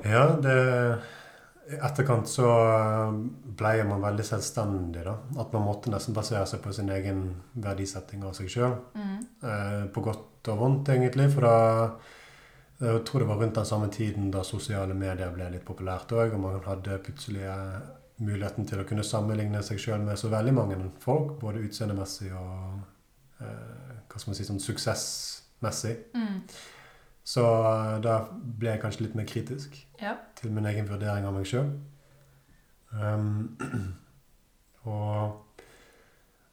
Ja, 0.05 0.23
det 0.41 0.55
I 1.71 1.77
etterkant 1.77 2.29
så 2.29 2.47
ble 3.57 3.73
man 3.87 4.01
veldig 4.03 4.25
selvstendig, 4.27 5.03
da. 5.05 5.15
At 5.39 5.53
man 5.55 5.65
måtte 5.65 5.91
nesten 5.93 6.15
basere 6.17 6.45
seg 6.49 6.61
på 6.63 6.73
sin 6.75 6.89
egen 6.93 7.23
verdisetting 7.53 8.25
av 8.27 8.33
seg 8.37 8.49
sjøl. 8.51 8.75
Mm. 8.97 9.19
Eh, 9.45 9.83
på 9.93 10.03
godt 10.05 10.51
og 10.51 10.61
vondt, 10.61 10.89
egentlig. 10.93 11.29
For 11.33 11.47
da 11.47 11.55
Jeg 12.81 13.01
tror 13.05 13.21
det 13.21 13.27
var 13.29 13.37
rundt 13.37 13.55
den 13.55 13.65
samme 13.65 13.87
tiden 13.93 14.31
da 14.33 14.41
sosiale 14.43 14.95
medier 14.97 15.29
ble 15.35 15.51
litt 15.53 15.65
populært 15.67 16.11
òg, 16.17 16.33
og 16.33 16.41
man 16.41 16.61
hadde 16.65 16.97
plutselig 17.05 17.43
eh, 17.45 17.75
muligheten 18.25 18.65
til 18.69 18.81
å 18.81 18.85
kunne 18.89 19.05
sammenligne 19.05 19.61
seg 19.65 19.77
sjøl 19.81 20.01
med 20.05 20.17
så 20.17 20.31
veldig 20.33 20.53
mange 20.57 20.77
folk, 21.03 21.35
både 21.41 21.61
utseendemessig 21.67 22.31
og 22.33 22.79
eh, 23.41 23.99
hva 24.09 24.17
skal 24.17 24.31
man 24.31 24.39
si, 24.39 24.47
sånn 24.47 24.63
suksessmessig. 24.63 25.93
Mm. 26.17 26.39
Så 27.33 27.45
eh, 27.45 27.99
da 28.01 28.17
ble 28.33 28.73
jeg 28.73 28.81
kanskje 28.81 29.05
litt 29.05 29.19
mer 29.19 29.29
kritisk 29.29 29.77
Ja. 30.01 30.15
til 30.41 30.51
min 30.51 30.65
egen 30.65 30.89
vurdering 30.89 31.27
av 31.29 31.37
meg 31.37 31.45
sjøl. 31.45 31.69
Um, 32.91 33.59
og 34.89 35.61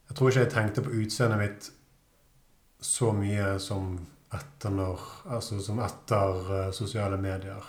jeg 0.09 0.17
tror 0.17 0.29
ikke 0.29 0.45
jeg 0.45 0.53
tenkte 0.53 0.85
på 0.85 0.95
utseendet 1.01 1.41
mitt 1.41 1.73
så 2.85 3.11
mye 3.17 3.57
som 3.59 3.97
etter 4.35 4.71
når 4.71 5.01
Altså 5.31 5.61
som 5.65 5.79
etter 5.81 6.51
eh, 6.59 6.71
sosiale 6.77 7.17
medier 7.21 7.65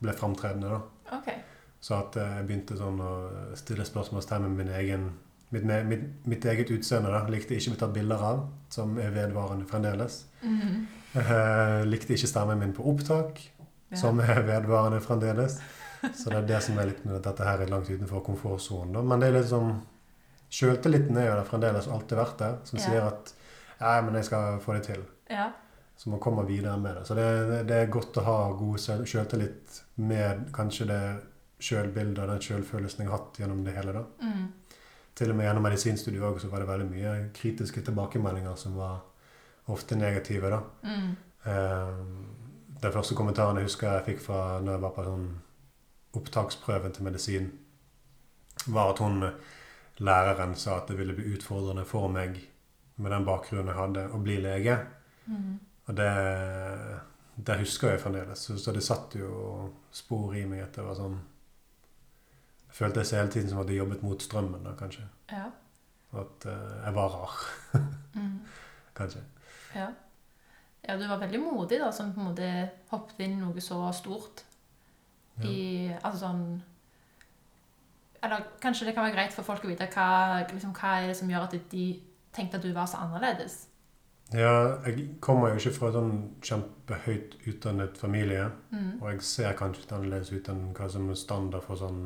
ble 0.00 0.12
framtredende, 0.12 0.68
da. 0.70 1.18
Okay. 1.18 1.38
Så 1.80 1.94
at 1.98 2.16
eh, 2.16 2.36
jeg 2.38 2.46
begynte 2.48 2.76
sånn 2.78 3.00
å 3.00 3.12
stille 3.56 3.84
spørsmålstegn 3.84 4.42
med 4.48 4.56
min 4.64 4.74
egen 4.76 5.06
mitt, 5.54 5.64
mitt, 5.86 6.06
mitt 6.26 6.44
eget 6.44 6.70
utseende. 6.74 7.10
da, 7.12 7.22
Likte 7.30 7.54
ikke 7.56 7.70
å 7.70 7.74
bli 7.74 7.80
tatt 7.80 7.94
bilder 7.94 8.24
av, 8.30 8.40
som 8.72 8.96
er 8.98 9.10
vedvarende 9.14 9.66
fremdeles. 9.70 10.24
Mhm. 10.42 10.86
Eh, 11.16 11.84
likte 11.88 12.12
ikke 12.16 12.28
stemmen 12.28 12.58
min 12.60 12.72
på 12.76 12.84
opptak, 12.92 13.40
Ja. 13.90 13.96
som 13.96 14.18
er 14.20 14.42
vedvarende 14.42 15.00
fremdeles. 15.00 15.60
Så 16.12 16.28
det 16.30 16.36
er 16.42 16.46
det 16.46 16.62
som 16.62 16.78
er 16.78 16.86
litt 16.90 17.04
med 17.06 17.16
at 17.16 17.22
dette 17.24 17.44
her 17.46 17.60
er 17.62 17.70
langt 17.70 17.88
utenfor 17.88 18.20
komfortsonen. 18.26 19.06
Men 19.06 19.20
det 19.20 19.28
er 19.28 19.38
litt 19.40 19.48
sånn 19.50 19.80
Sjøltilliten 20.50 21.16
er 21.18 21.26
jo 21.26 21.36
der 21.40 21.46
fremdeles, 21.48 21.88
alltid 21.90 22.18
vært 22.18 22.36
der, 22.38 22.58
som 22.64 22.78
Ja. 22.78 22.84
sier 22.84 23.02
at 23.06 23.32
ja, 23.80 24.00
men 24.02 24.14
jeg 24.14 24.24
skal 24.24 24.58
få 24.60 24.74
det 24.74 24.82
til. 24.84 25.02
Ja. 25.30 25.48
Så 25.96 26.10
man 26.10 26.20
kommer 26.20 26.44
videre 26.44 26.76
med 26.76 26.96
det. 26.96 27.04
Så 27.08 27.14
det, 27.14 27.24
det 27.68 27.76
er 27.76 27.92
godt 27.92 28.18
å 28.20 28.26
ha 28.26 28.36
god 28.52 28.80
selvtillit 28.80 29.10
sjøltillit 29.10 29.80
med 30.04 30.46
kanskje 30.54 30.88
det 30.90 31.02
sjølbildet 31.56 32.20
og 32.20 32.30
den 32.34 32.42
sjølfølelsen 32.44 33.02
jeg 33.02 33.10
har 33.10 33.18
hatt 33.18 33.38
gjennom 33.40 33.62
det 33.64 33.74
hele. 33.78 33.94
da. 33.96 34.02
Mm. 34.20 34.46
Til 35.16 35.32
og 35.32 35.38
med 35.38 35.48
gjennom 35.48 35.64
medisinstudiet 35.64 36.24
også, 36.28 36.44
så 36.44 36.52
var 36.52 36.62
det 36.62 36.68
veldig 36.68 36.88
mye 36.90 37.14
kritiske 37.36 37.84
tilbakemeldinger 37.86 38.58
som 38.60 38.76
var 38.76 38.98
ofte 39.72 39.96
negative. 39.96 40.50
da. 40.52 40.60
Mm. 40.84 41.14
Eh, 41.46 42.02
den 42.82 42.92
første 42.92 43.16
kommentaren 43.16 43.56
jeg 43.56 43.70
husker 43.70 43.94
jeg 43.94 44.06
fikk 44.10 44.24
fra 44.26 44.40
når 44.60 44.76
jeg 44.76 44.82
var 44.82 44.96
på 44.96 45.04
sånn 45.06 45.28
opptaksprøven 46.16 46.92
til 46.92 47.06
medisin, 47.08 47.48
var 48.66 48.92
at 48.92 49.00
hun, 49.00 49.30
læreren, 49.98 50.54
sa 50.56 50.78
at 50.80 50.90
det 50.90 50.98
ville 50.98 51.16
bli 51.16 51.32
utfordrende 51.36 51.84
for 51.88 52.08
meg 52.12 52.36
med 52.96 53.12
den 53.12 53.24
bakgrunnen 53.24 53.72
jeg 53.72 53.80
hadde, 53.80 54.04
å 54.12 54.20
bli 54.20 54.36
lege. 54.44 54.76
Mm. 55.26 55.56
Og 55.86 55.94
det, 55.96 56.08
det 57.46 57.58
husker 57.60 57.92
jeg 57.94 58.00
fremdeles. 58.02 58.38
Så, 58.48 58.56
så 58.58 58.72
det 58.74 58.82
satt 58.82 59.14
jo 59.18 59.68
spor 59.94 60.34
i 60.34 60.44
meg 60.48 60.64
at 60.64 60.74
det 60.78 60.84
var 60.86 60.96
sånn 60.98 61.18
Jeg 62.66 62.74
følte 62.80 63.04
jeg 63.04 63.20
hele 63.20 63.32
tiden 63.32 63.50
som 63.52 63.62
jeg 63.64 63.78
jobbet 63.78 64.02
mot 64.04 64.22
strømmen, 64.22 64.64
da, 64.66 64.74
kanskje. 64.76 65.06
Ja. 65.32 65.46
At 66.16 66.46
uh, 66.48 66.82
jeg 66.84 66.94
var 66.96 67.14
rar, 67.14 67.38
Mm. 68.16 68.38
kanskje. 68.96 69.20
Ja. 69.76 69.90
ja, 70.88 70.94
du 70.96 71.02
var 71.08 71.18
veldig 71.20 71.40
modig 71.42 71.76
da, 71.82 71.90
som 71.92 72.14
på 72.14 72.20
en 72.22 72.30
måte 72.30 72.46
hoppet 72.88 73.18
inn 73.26 73.34
i 73.36 73.40
noe 73.42 73.60
så 73.60 73.82
stort. 73.92 74.40
Ja. 75.36 75.50
I, 75.50 75.90
altså 76.00 76.22
sånn 76.22 76.44
Eller 78.24 78.46
kanskje 78.62 78.86
det 78.88 78.94
kan 78.96 79.04
være 79.04 79.12
greit 79.18 79.34
for 79.36 79.44
folk 79.44 79.66
å 79.66 79.68
vite 79.68 79.84
hva, 79.92 80.06
liksom, 80.48 80.72
hva 80.78 80.94
er 81.02 81.10
det 81.10 81.16
som 81.18 81.28
gjør 81.28 81.44
at 81.44 81.56
de 81.74 81.82
tenkte 82.32 82.56
at 82.56 82.64
du 82.64 82.70
var 82.72 82.88
så 82.88 83.02
annerledes. 83.04 83.66
Ja, 84.34 84.82
jeg 84.86 85.04
kommer 85.22 85.52
jo 85.52 85.60
ikke 85.60 85.74
fra 85.76 85.90
en 85.92 85.94
sånn 85.94 86.16
kjempehøyt 86.42 87.36
utdannet 87.46 87.98
familie. 88.00 88.48
Mm. 88.72 88.96
Og 88.98 89.10
jeg 89.12 89.22
ser 89.28 89.54
kanskje 89.58 89.84
litt 89.84 89.94
annerledes 89.94 90.32
ut 90.34 90.50
enn 90.50 90.64
hva 90.74 90.88
som 90.90 91.06
er 91.12 91.20
standard 91.20 91.66
for 91.66 91.78
sånn 91.78 92.00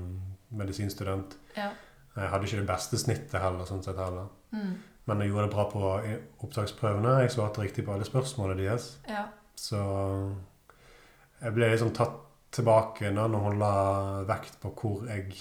medisinstudent. 0.60 1.38
Ja. 1.56 1.70
Jeg 2.16 2.32
hadde 2.32 2.48
ikke 2.48 2.60
det 2.60 2.68
beste 2.68 3.00
snittet 3.00 3.40
heller, 3.40 3.64
sånn 3.68 3.84
sett 3.86 4.00
heller. 4.00 4.28
Mm. 4.52 4.74
Men 5.08 5.22
jeg 5.22 5.30
gjorde 5.30 5.46
det 5.46 5.54
bra 5.54 5.66
på 5.70 5.84
opptaksprøvene. 6.44 7.20
Jeg 7.24 7.32
svarte 7.34 7.64
riktig 7.64 7.86
på 7.86 7.94
alle 7.94 8.08
spørsmålene 8.08 8.64
deres. 8.64 8.96
ja. 9.08 9.28
Så 9.60 9.78
jeg 11.40 11.52
ble 11.52 11.66
liksom 11.68 11.92
tatt 11.96 12.14
tilbake 12.54 13.10
da 13.12 13.26
når 13.28 13.42
hun 13.44 13.58
la 13.60 13.74
vekt 14.28 14.58
på 14.62 14.72
hvor 14.76 15.08
jeg 15.08 15.34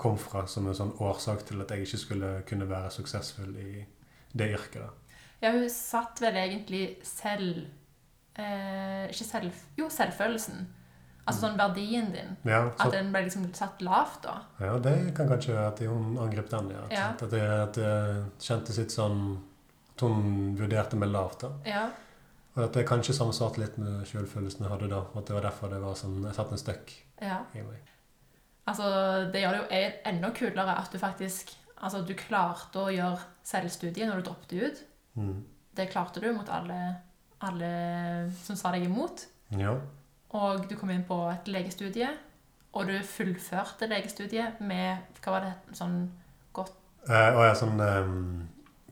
kom 0.00 0.18
fra, 0.18 0.44
som 0.50 0.66
en 0.66 0.76
sånn 0.76 0.94
årsak 1.02 1.44
til 1.46 1.62
at 1.62 1.72
jeg 1.72 1.86
ikke 1.86 2.00
skulle 2.00 2.30
kunne 2.48 2.68
være 2.68 2.90
suksessfull 2.94 3.54
i 3.62 3.84
det 4.32 4.48
yrket. 4.56 4.82
da. 4.82 4.90
Ja, 5.42 5.50
hun 5.50 5.66
satt 5.70 6.22
vel 6.22 6.38
egentlig 6.38 6.84
selv 7.06 7.64
eh, 8.38 9.08
Ikke 9.10 9.26
selv... 9.26 9.64
Jo, 9.78 9.88
selvfølelsen. 9.90 10.62
Altså 11.22 11.44
sånn 11.44 11.58
verdien 11.58 12.08
din. 12.10 12.32
Ja, 12.46 12.64
så 12.74 12.88
At 12.88 12.96
den 12.96 13.12
ble 13.14 13.24
liksom 13.28 13.44
satt 13.54 13.82
lavt, 13.84 14.24
da. 14.24 14.40
Ja, 14.62 14.74
det 14.82 14.94
kan 15.16 15.30
kanskje 15.30 15.54
være 15.54 15.68
at 15.70 15.82
hun 15.86 16.16
angrep 16.18 16.48
den, 16.50 16.72
ja. 16.74 16.82
Ja. 16.90 17.08
At, 17.14 17.22
det, 17.30 17.42
at 17.42 17.78
det 17.78 17.92
kjentes 18.42 18.80
litt 18.82 18.94
sånn 18.94 19.20
At 19.92 20.02
hun 20.06 20.56
vurderte 20.58 20.98
meg 20.98 21.12
lavt, 21.14 21.44
da. 21.44 21.52
Ja. 21.68 21.84
Og 22.56 22.66
at 22.66 22.76
det 22.76 22.84
kanskje 22.88 23.14
samsvarte 23.16 23.62
litt 23.62 23.78
med 23.80 24.02
selvfølelsen 24.10 24.66
jeg 24.66 24.74
hadde 24.74 24.90
da. 24.92 25.00
og 25.06 25.22
At 25.22 25.30
det 25.30 25.38
var 25.38 25.46
derfor 25.46 25.72
det 25.72 25.80
var 25.82 25.98
sånn 25.98 26.20
Jeg 26.26 26.36
satte 26.36 26.58
en 26.58 26.62
støkk 26.62 26.94
ja. 27.22 27.40
i 27.54 27.64
meg. 27.64 27.90
Altså, 28.70 28.86
det 29.32 29.42
gjør 29.42 29.56
det 29.56 29.62
jo 29.62 29.90
enda 30.12 30.30
kulere 30.36 30.78
at 30.78 30.94
du 30.94 31.00
faktisk 31.02 31.56
Altså, 31.82 32.04
du 32.06 32.12
klarte 32.14 32.78
å 32.78 32.90
gjøre 32.94 33.18
selvstudie 33.42 34.06
når 34.06 34.20
du 34.20 34.26
droppet 34.28 34.52
ut. 34.54 34.82
Mm. 35.18 35.40
Det 35.76 35.88
klarte 35.92 36.20
du 36.20 36.28
mot 36.32 36.48
alle, 36.52 36.78
alle 37.44 37.72
som 38.42 38.58
sa 38.58 38.72
deg 38.74 38.86
imot. 38.88 39.26
Ja. 39.58 39.76
Og 40.36 40.68
du 40.68 40.76
kom 40.80 40.92
inn 40.92 41.04
på 41.08 41.18
et 41.32 41.48
legestudie, 41.52 42.08
og 42.72 42.88
du 42.88 42.94
fullførte 43.04 43.88
legestudiet 43.90 44.60
med 44.64 45.20
Hva 45.20 45.34
var 45.34 45.44
det? 45.44 45.76
Sånn 45.76 46.06
godt 46.56 46.78
Eh, 47.02 47.38
er 47.42 47.54
sånn 47.58 47.80
um, 47.82 48.48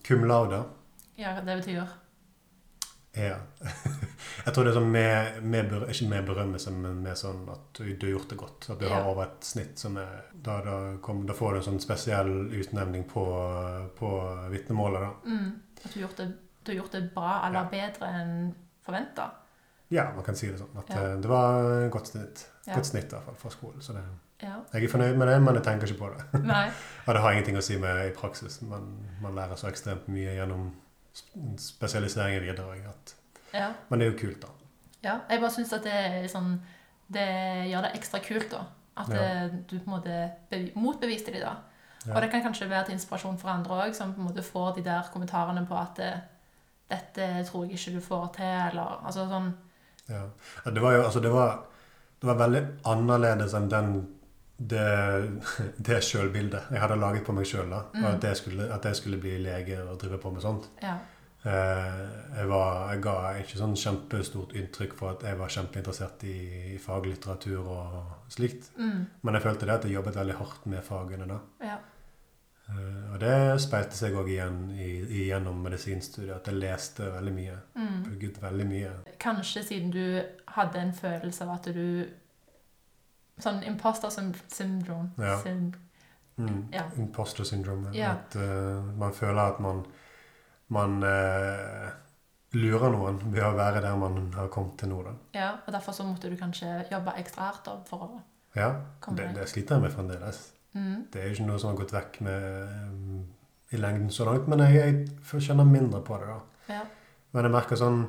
cum 0.07 0.25
laude. 0.27 0.65
Ja, 1.21 1.37
det 1.45 1.61
betyr 1.61 1.77
Ja. 3.15 3.37
jeg 4.45 4.55
tror 4.55 4.65
det 4.65 4.71
er 4.73 4.79
sånn 4.81 4.91
med, 4.93 5.43
med 5.43 5.73
Ikke 5.89 6.09
med 6.09 6.27
berømmelse, 6.27 6.71
men 6.73 7.03
med 7.03 7.17
sånn 7.17 7.49
at 7.53 7.73
du, 7.81 7.85
har 8.07 8.13
gjort 8.15 8.29
det 8.29 8.39
godt. 8.39 8.71
At 8.71 8.79
du 8.79 8.87
Ja. 8.87 8.95
har 8.95 9.09
over 9.11 9.23
et 9.25 9.45
snitt 9.45 9.79
som 9.79 9.97
er 9.97 10.23
Da, 10.35 10.61
da, 10.63 10.97
kom, 11.03 11.27
da 11.27 11.33
får 11.35 11.53
du 11.53 11.57
en 11.59 11.67
sånn 11.73 11.81
spesiell 11.81 12.31
utnevning 12.61 13.05
på, 13.09 13.25
på 13.99 14.11
vitnemålet, 14.51 15.01
da. 15.01 15.11
mm, 15.27 15.53
At 15.85 15.93
du 15.93 16.01
har 16.01 16.09
gjort 16.09 16.17
det, 16.17 16.29
du 16.65 16.73
har 16.73 16.77
gjort 16.83 16.93
det 16.93 17.15
bra 17.15 17.47
eller 17.47 17.61
Ja. 17.61 17.69
bedre 17.71 18.09
enn 18.21 18.55
forventa. 18.87 19.31
Ja, 19.91 20.13
man 20.15 20.23
kan 20.25 20.37
si 20.37 20.47
det 20.47 20.59
sånn. 20.61 20.77
At 20.79 20.89
Ja. 20.89 21.01
eh, 21.03 21.17
det 21.21 21.29
var 21.29 21.85
et 21.87 21.91
godt 21.93 22.07
snitt. 22.07 22.47
Godt 22.67 22.87
snitt 22.87 23.07
i 23.13 23.17
hvert 23.17 23.25
fall 23.25 23.35
fra 23.35 23.51
skolen. 23.51 23.81
Så 23.83 23.93
det, 23.93 24.03
Ja. 24.43 24.61
jeg 24.73 24.85
er 24.85 24.89
fornøyd 24.89 25.17
med 25.17 25.27
det, 25.29 25.41
men 25.43 25.55
jeg 25.55 25.65
tenker 25.65 25.87
ikke 25.89 25.99
på 25.99 26.17
det. 26.17 26.41
Nei. 26.45 26.71
Og 27.09 27.15
det 27.15 27.21
har 27.23 27.33
ingenting 27.33 27.57
å 27.57 27.63
si 27.63 27.77
med 27.79 28.07
i 28.07 28.15
praksis. 28.15 28.63
Man, 28.63 29.05
man 29.21 29.35
lærer 29.35 29.57
så 29.57 29.67
ekstremt 29.69 30.07
mye 30.09 30.37
gjennom 30.37 30.71
spesialiseringen 31.59 32.43
videre. 32.43 32.79
At, 32.89 33.15
Ja. 33.55 33.73
men 33.89 33.99
det 33.99 34.07
er 34.07 34.13
jo 34.13 34.19
kult, 34.19 34.41
da. 34.43 34.49
Ja, 35.03 35.19
jeg 35.31 35.41
bare 35.41 35.51
syns 35.51 35.73
at 35.73 35.83
det 35.83 35.93
er 35.93 36.29
sånn 36.29 36.61
Det 37.13 37.25
gjør 37.71 37.83
det 37.83 37.95
ekstra 37.99 38.21
kult, 38.23 38.51
da. 38.51 38.61
At 38.97 39.09
Ja. 39.09 39.17
eh, 39.23 39.49
du 39.67 39.79
på 39.81 39.87
en 39.91 39.95
måte 39.97 40.73
motbeviste 40.77 41.33
de 41.33 41.41
da. 41.41 41.57
Ja. 42.07 42.15
Og 42.15 42.23
det 42.23 42.31
kan 42.31 42.43
kanskje 42.43 42.69
være 42.69 42.85
til 42.87 42.95
inspirasjon 42.95 43.39
for 43.39 43.49
andre 43.49 43.71
òg, 43.89 43.95
som 43.95 44.15
på 44.15 44.21
en 44.21 44.29
måte 44.29 44.43
får 44.43 44.77
de 44.77 44.83
der 44.85 45.03
kommentarene 45.13 45.67
på 45.67 45.75
at 45.81 45.99
eh, 45.99 46.21
'Dette 46.91 47.45
tror 47.51 47.65
jeg 47.67 47.73
ikke 47.79 47.95
du 47.95 48.01
får 48.01 48.33
til', 48.37 48.71
eller 48.71 49.01
altså 49.07 49.27
sånn 49.29 49.53
Ja. 50.09 50.23
Ja, 50.67 50.71
Det 50.71 50.83
var 50.83 50.93
jo 50.93 51.03
altså 51.03 51.21
det 51.23 51.31
var, 51.33 51.65
det 52.23 52.27
var 52.27 52.35
veldig 52.49 52.67
annerledes 52.85 53.55
enn 53.55 53.69
den 53.69 54.17
det, 54.61 55.41
det 55.87 56.03
sjølbildet 56.05 56.63
jeg 56.71 56.81
hadde 56.81 56.97
laget 57.01 57.25
på 57.25 57.33
meg 57.33 57.47
sjøl. 57.47 57.71
Mm. 57.95 58.05
At, 58.05 58.23
jeg 58.25 58.37
skulle- 58.37 58.73
at 58.75 58.85
jeg 58.85 58.97
skulle 58.97 59.19
bli 59.21 59.39
lege 59.39 59.83
og 59.91 59.99
drive 60.01 60.19
på 60.19 60.31
med 60.33 60.43
sånt. 60.43 60.69
Ja. 60.83 60.99
Eh, 61.45 62.01
jeg, 62.37 62.49
var, 62.51 62.91
jeg 62.93 63.01
ga 63.07 63.13
ikke 63.41 63.57
sånn 63.63 63.77
kjempestort 63.81 64.51
inntrykk 64.61 64.93
for 64.99 65.15
at 65.15 65.23
jeg 65.25 65.39
var 65.41 65.49
kjempeinteressert 65.55 66.25
i, 66.29 66.35
i 66.75 66.79
faglitteratur 66.79 67.63
og 67.65 67.95
slikt. 68.29 68.69
Mm, 68.77 69.07
Men 69.23 69.35
jeg 69.39 69.43
følte 69.47 69.67
det 69.71 69.75
at 69.79 69.85
jeg 69.89 69.95
jobbet 69.97 70.19
veldig 70.21 70.37
hardt 70.43 70.67
med 70.67 70.85
fagene 70.85 71.27
da. 71.31 71.39
ja. 71.65 71.79
Eh, 72.71 73.07
og 73.15 73.17
det 73.19 73.33
speilte 73.65 73.97
seg 73.99 74.15
òg 74.15 74.29
igjen 74.31 74.59
i, 74.79 74.91
igjennom 75.25 75.57
medisinstudiet. 75.65 76.37
At 76.37 76.47
jeg 76.53 76.61
leste 76.61 77.09
veldig 77.17 77.33
mye. 77.35 77.57
Mm. 77.75 77.97
Plugget 78.05 78.37
veldig 78.43 78.67
mye. 78.71 78.93
Kanskje 79.19 79.65
siden 79.67 79.91
du 79.91 80.05
hadde 80.55 80.79
en 80.79 80.93
følelse 80.95 81.45
av 81.49 81.57
at 81.57 81.71
du 81.75 82.05
Sånn 83.41 83.63
imposter 83.65 84.11
syndrom. 84.13 84.43
syndrome. 84.53 85.11
Ja. 85.19 85.39
Syn- 85.43 85.75
Mm. 86.41 86.69
Ja. 86.73 86.83
Imposter 86.97 87.45
syndrome. 87.45 87.91
Ja. 87.93 88.13
At 88.13 88.37
uh, 88.37 88.85
man 88.99 89.13
føler 89.13 89.41
at 89.43 89.59
man, 89.61 89.83
man 90.71 91.03
eh, 91.07 91.91
lurer 92.59 92.91
noen 92.95 93.19
ved 93.33 93.43
å 93.47 93.53
være 93.57 93.83
der 93.85 93.97
man 93.99 94.33
har 94.37 94.49
kommet 94.55 94.77
til 94.81 94.91
nå. 94.93 95.03
Da. 95.07 95.13
ja, 95.35 95.51
og 95.67 95.73
derfor 95.75 95.93
så 95.97 96.07
måtte 96.07 96.31
du 96.31 96.37
kanskje 96.39 96.71
jobbe 96.91 97.15
ekstra 97.21 97.51
hardt 97.51 97.69
for 97.89 98.07
å 98.07 98.21
Ja, 98.57 98.73
komme 99.01 99.17
det, 99.21 99.29
deg 99.31 99.35
det 99.45 99.49
sliter 99.53 99.77
jeg 99.77 99.83
med 99.85 99.93
fremdeles. 99.95 100.41
mm. 100.75 100.97
Det 101.13 101.21
er 101.23 101.29
jo 101.29 101.35
ikke 101.37 101.47
noe 101.47 101.59
som 101.63 101.71
har 101.71 101.77
gått 101.79 101.93
vekk 101.95 102.21
med, 102.27 102.73
mm, 102.91 103.21
i 103.73 103.77
lengden 103.79 104.11
så 104.11 104.25
langt, 104.27 104.49
men 104.51 104.59
jeg, 104.67 105.07
jeg 105.31 105.43
kjenner 105.47 105.65
mindre 105.69 106.01
på 106.03 106.19
det. 106.19 106.27
da. 106.27 106.75
Ja. 106.75 106.83
Men 107.33 107.47
jeg 107.47 107.53
merker 107.55 107.77
sånn 107.79 108.09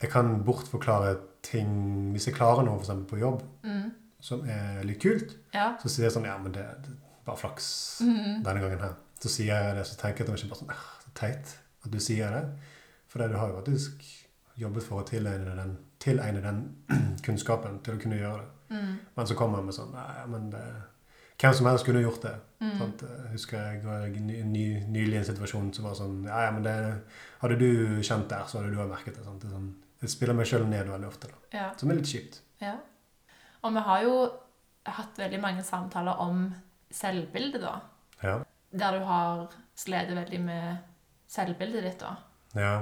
jeg 0.00 0.10
kan 0.12 0.42
bortforklare 0.44 1.14
ting 1.46 2.12
Hvis 2.12 2.26
jeg 2.26 2.34
klarer 2.36 2.64
noe 2.66 2.80
eksempel 2.80 3.06
på 3.14 3.18
jobb 3.20 3.42
Mm. 3.64 3.90
som 4.20 4.42
er 4.48 4.82
litt 4.84 5.00
kult, 5.00 5.36
Ja. 5.54 5.76
så 5.80 5.88
sier 5.88 6.04
jeg 6.08 6.12
sånn 6.12 6.24
Ja, 6.26 6.36
men 6.38 6.52
det, 6.52 6.64
det 6.82 6.90
er 6.92 7.24
bare 7.24 7.36
flaks 7.36 8.00
Mhm. 8.02 8.42
denne 8.42 8.60
gangen 8.60 8.80
her. 8.80 8.94
Så 9.20 9.28
sier 9.28 9.54
jeg 9.54 9.76
det, 9.76 9.86
så 9.86 9.96
tenker 9.96 10.24
jeg 10.24 10.28
at 10.28 10.34
det 10.34 10.42
ikke 10.44 10.48
bare 10.50 10.60
sånn 10.60 10.70
«Ah, 10.70 11.00
Så 11.04 11.10
teit 11.14 11.56
at 11.86 11.94
du 11.94 12.02
sier 12.02 12.34
det. 12.34 12.44
For 13.10 13.22
du 13.22 13.36
har 13.38 13.52
jo 13.52 13.60
faktisk 13.60 14.04
jobbet 14.60 14.84
for 14.86 15.02
å 15.02 15.06
tilegne 15.06 15.54
den, 15.56 15.76
tilegne 16.02 16.42
den 16.44 16.60
kunnskapen 17.26 17.80
til 17.84 17.96
å 17.96 18.02
kunne 18.02 18.20
gjøre 18.20 18.42
det. 18.42 18.52
Mm. 18.76 18.92
Men 19.14 19.26
så 19.30 19.36
kommer 19.38 19.60
man 19.60 19.68
med 19.68 19.76
sånn 19.76 19.92
Nei, 19.94 20.22
men 20.26 20.48
det, 20.50 20.62
hvem 21.38 21.52
som 21.54 21.68
helst 21.68 21.86
kunne 21.86 22.02
gjort 22.02 22.24
det. 22.24 22.34
Mm. 22.58 22.80
Husker 23.30 23.60
jeg 23.60 23.82
var 23.84 24.08
ny, 24.10 24.40
ny, 24.42 24.64
nylig 24.90 25.14
i 25.14 25.20
en 25.20 25.28
situasjon 25.28 25.68
som 25.76 25.86
var 25.86 25.94
sånn 25.98 26.16
Ja, 26.24 26.46
ja, 26.48 26.54
men 26.56 26.64
det 26.64 26.74
Hadde 27.42 27.58
du 27.60 28.00
kjent 28.00 28.30
der, 28.32 28.46
så 28.48 28.58
hadde 28.58 28.72
du 28.72 28.80
merket 28.90 29.14
det. 29.14 29.22
Sant? 29.26 29.44
Det 29.44 29.52
sånn, 29.52 29.70
jeg 30.02 30.12
spiller 30.12 30.36
meg 30.38 30.48
sjøl 30.48 30.66
ned 30.68 30.88
veldig 30.90 31.08
ofte, 31.08 31.30
da. 31.30 31.42
Ja. 31.54 31.68
Som 31.78 31.92
er 31.92 32.00
litt 32.00 32.10
kjipt. 32.10 32.40
ja. 32.64 32.78
Og 33.64 33.72
vi 33.74 33.82
har 33.82 34.02
jo 34.04 34.16
hatt 34.96 35.16
veldig 35.18 35.38
mange 35.42 35.62
samtaler 35.66 36.20
om 36.22 36.44
selvbildet, 36.94 37.64
da. 37.64 37.72
Ja. 38.22 38.36
Der 38.70 38.98
du 38.98 39.06
har 39.08 39.46
slitt 39.76 40.12
veldig 40.14 40.40
med 40.44 40.76
selvbildet 41.28 41.82
ditt, 41.84 42.00
da. 42.00 42.16
ja. 42.54 42.76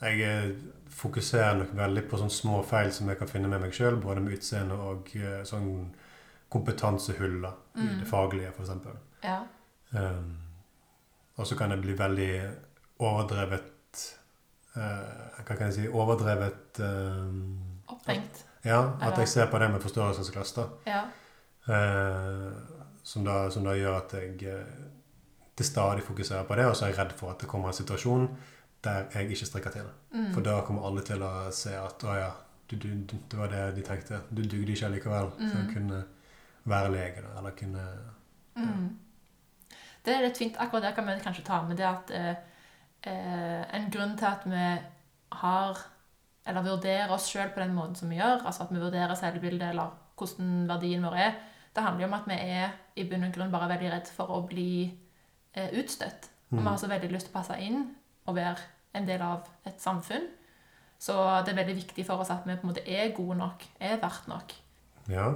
Jeg 0.00 0.20
eh, 0.24 0.52
fokuserer 0.96 1.58
nok 1.58 1.74
veldig 1.76 2.02
på 2.08 2.16
sånne 2.16 2.32
små 2.32 2.62
feil 2.64 2.88
som 2.96 3.08
jeg 3.12 3.18
kan 3.20 3.28
finne 3.28 3.48
med 3.52 3.60
meg 3.60 3.74
sjøl, 3.76 3.98
både 4.00 4.22
med 4.24 4.38
utseende 4.38 4.78
og 4.80 5.10
eh, 5.14 5.42
sånn 5.44 5.90
kompetansehull 6.48 7.42
da, 7.42 7.50
i 7.76 7.84
Mm. 7.84 7.98
det 8.00 8.06
faglige, 8.08 8.48
f.eks. 8.56 8.70
Ja. 9.22 9.42
Um, 9.92 10.38
og 11.36 11.46
så 11.46 11.56
kan 11.58 11.70
jeg 11.70 11.82
bli 11.82 11.92
veldig 11.98 12.30
overdrevet 12.98 14.00
uh, 14.76 15.42
Hva 15.44 15.56
kan 15.56 15.66
jeg 15.66 15.74
si 15.74 15.88
Overdrevet 15.88 16.80
um, 16.80 17.58
Opphengt. 17.90 18.44
Ja, 18.64 18.92
at 19.00 19.18
jeg 19.18 19.28
ser 19.28 19.46
på 19.50 19.58
det 19.58 19.70
med 19.70 19.80
forståelsesglass. 19.82 20.52
da. 20.52 20.66
Ja. 20.86 21.02
Uh, 21.68 22.52
som, 23.02 23.24
da 23.24 23.50
som 23.50 23.64
da 23.64 23.74
gjør 23.76 23.96
at 24.00 24.12
jeg 24.14 24.36
til 25.60 25.68
stadig 25.68 26.02
fokuserer 26.06 26.46
på 26.48 26.56
det, 26.58 26.66
og 26.70 26.76
så 26.76 26.86
er 26.86 26.92
jeg 26.94 26.98
redd 27.02 27.12
for 27.18 27.34
at 27.34 27.42
det 27.44 27.48
kommer 27.50 27.70
en 27.70 27.76
situasjon 27.76 28.28
der 28.84 29.10
jeg 29.14 29.30
ikke 29.34 29.46
strekker 29.50 29.74
til. 29.74 29.88
Mm. 30.14 30.30
For 30.34 30.40
da 30.46 30.60
kommer 30.64 30.86
alle 30.88 31.02
til 31.04 31.20
å 31.22 31.32
se 31.52 31.74
at 31.76 32.04
å 32.08 32.14
ja, 32.16 32.30
du, 32.70 32.76
du, 32.80 32.88
du, 33.10 33.16
det 33.30 33.38
var 33.38 33.50
det 33.52 33.64
de 33.76 33.82
tenkte. 33.84 34.22
Du 34.30 34.40
dugde 34.42 34.72
ikke 34.72 34.88
likevel 34.94 35.30
til 35.36 35.52
å 35.58 35.64
Mm. 35.66 35.72
kunne 35.74 35.98
være 36.70 36.92
lege, 36.94 37.22
da, 37.26 37.36
eller 37.38 37.50
kunne 37.58 37.84
Mm. 38.56 38.88
Det 40.04 40.14
er 40.14 40.22
litt 40.24 40.38
fint. 40.40 40.56
Akkurat 40.58 40.82
det 40.82 40.94
kan 40.96 41.06
vi 41.06 41.18
kanskje 41.22 41.44
ta 41.44 41.60
med 41.62 41.76
det 41.76 41.86
at 41.86 42.10
eh, 42.10 42.34
eh, 43.06 43.62
en 43.76 43.90
grunn 43.92 44.16
til 44.18 44.26
at 44.26 44.42
vi 44.48 44.64
har 45.42 45.78
eller 46.46 46.64
vurderer 46.64 47.12
oss 47.14 47.28
sjøl 47.30 47.52
på 47.54 47.60
den 47.60 47.74
måten 47.76 47.94
som 47.94 48.08
vi 48.10 48.16
gjør, 48.16 48.42
altså 48.46 48.64
at 48.64 48.72
vi 48.72 48.80
vurderer 48.80 49.14
selvbildet 49.14 49.70
eller 49.70 49.92
hvordan 50.16 50.66
verdien 50.68 51.04
vår 51.04 51.16
er, 51.20 51.34
det 51.76 51.84
handler 51.84 52.02
jo 52.06 52.08
om 52.08 52.16
at 52.18 52.26
vi 52.28 52.38
er 52.56 52.72
i 52.96 53.04
bunn 53.08 53.24
og 53.28 53.32
grunn 53.36 53.52
bare 53.52 53.68
veldig 53.70 53.90
redd 53.92 54.08
for 54.16 54.32
å 54.34 54.40
bli 54.48 54.90
eh, 55.54 55.72
utstøtt. 55.80 56.30
Og 56.50 56.58
vi 56.58 56.66
har 56.66 56.78
så 56.82 56.88
veldig 56.90 57.10
lyst 57.12 57.28
til 57.28 57.34
å 57.34 57.38
passe 57.38 57.56
inn 57.62 57.82
og 58.26 58.34
være 58.34 58.58
en 58.98 59.06
del 59.06 59.22
av 59.22 59.46
et 59.68 59.78
samfunn. 59.82 60.26
Så 61.00 61.14
det 61.46 61.52
er 61.52 61.60
veldig 61.62 61.76
viktig 61.78 62.04
for 62.08 62.20
oss 62.20 62.32
at 62.34 62.42
vi 62.44 62.56
på 62.58 62.66
en 62.66 62.72
måte 62.72 62.82
er 62.84 63.12
gode 63.16 63.38
nok, 63.38 63.62
er 63.80 64.00
verdt 64.02 64.26
nok. 64.28 64.54
Ja. 65.08 65.28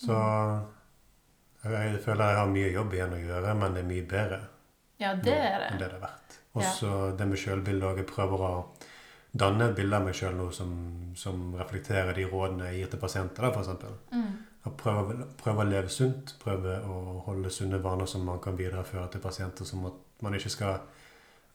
Så 0.00 0.16
jeg, 1.62 2.00
føler 2.02 2.32
jeg 2.32 2.40
har 2.40 2.48
mye 2.50 2.72
jobb 2.72 2.96
igjen 2.96 3.14
å 3.14 3.20
gjøre, 3.20 3.52
men 3.60 3.76
det 3.76 3.84
er 3.84 3.90
mye 3.92 4.06
bedre 4.10 4.40
Ja, 4.98 5.12
det 5.14 5.36
er 5.36 5.68
enn 5.68 5.78
det. 5.78 5.84
det 5.84 5.92
det 5.92 6.00
verdt. 6.02 6.38
Og 6.58 6.64
så 6.66 6.94
det 7.16 7.28
med 7.28 7.40
sjølbildet 7.40 7.86
òg. 7.88 8.00
Jeg 8.02 8.08
prøver 8.10 8.42
å 8.48 8.54
danne 9.32 9.70
et 9.70 9.76
bilde 9.76 9.96
av 9.96 10.08
meg 10.08 10.16
sjøl 10.16 10.34
nå 10.36 10.48
som, 10.52 10.72
som 11.16 11.54
reflekterer 11.56 12.12
de 12.16 12.26
rådene 12.28 12.72
jeg 12.72 12.82
gir 12.82 12.90
til 12.92 13.00
pasienter, 13.00 13.46
f.eks. 13.48 13.70
Mm. 14.12 14.32
Prøve, 14.62 15.26
prøve 15.38 15.64
å 15.64 15.66
leve 15.66 15.90
sunt. 15.90 16.36
Prøve 16.42 16.76
å 16.86 17.22
holde 17.26 17.50
sunne 17.50 17.80
vaner 17.82 18.06
som 18.06 18.26
man 18.26 18.40
kan 18.42 18.58
videreføre 18.58 19.08
til 19.10 19.20
pasienter. 19.20 19.66
Som 19.66 19.86
at 19.86 19.98
man 20.22 20.34
ikke 20.38 20.52
skal 20.54 20.78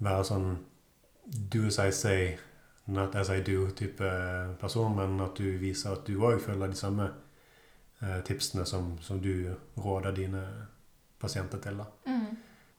være 0.03 0.25
sånn 0.27 0.49
do 1.53 1.65
as 1.67 1.79
I 1.79 1.91
say, 1.91 2.37
not 2.87 3.15
as 3.15 3.29
I 3.29 3.41
do-type 3.41 4.11
person, 4.59 4.95
men 4.95 5.19
at 5.23 5.37
du 5.37 5.57
viser 5.59 5.95
at 5.95 6.07
du 6.07 6.19
òg 6.23 6.39
følger 6.43 6.71
de 6.71 6.79
samme 6.79 7.07
eh, 8.01 8.19
tipsene 8.23 8.65
som, 8.65 8.93
som 9.01 9.19
du 9.19 9.53
råder 9.77 10.15
dine 10.15 10.43
pasienter 11.19 11.59
til. 11.63 11.77
da. 11.77 11.87
Mm. 12.05 12.37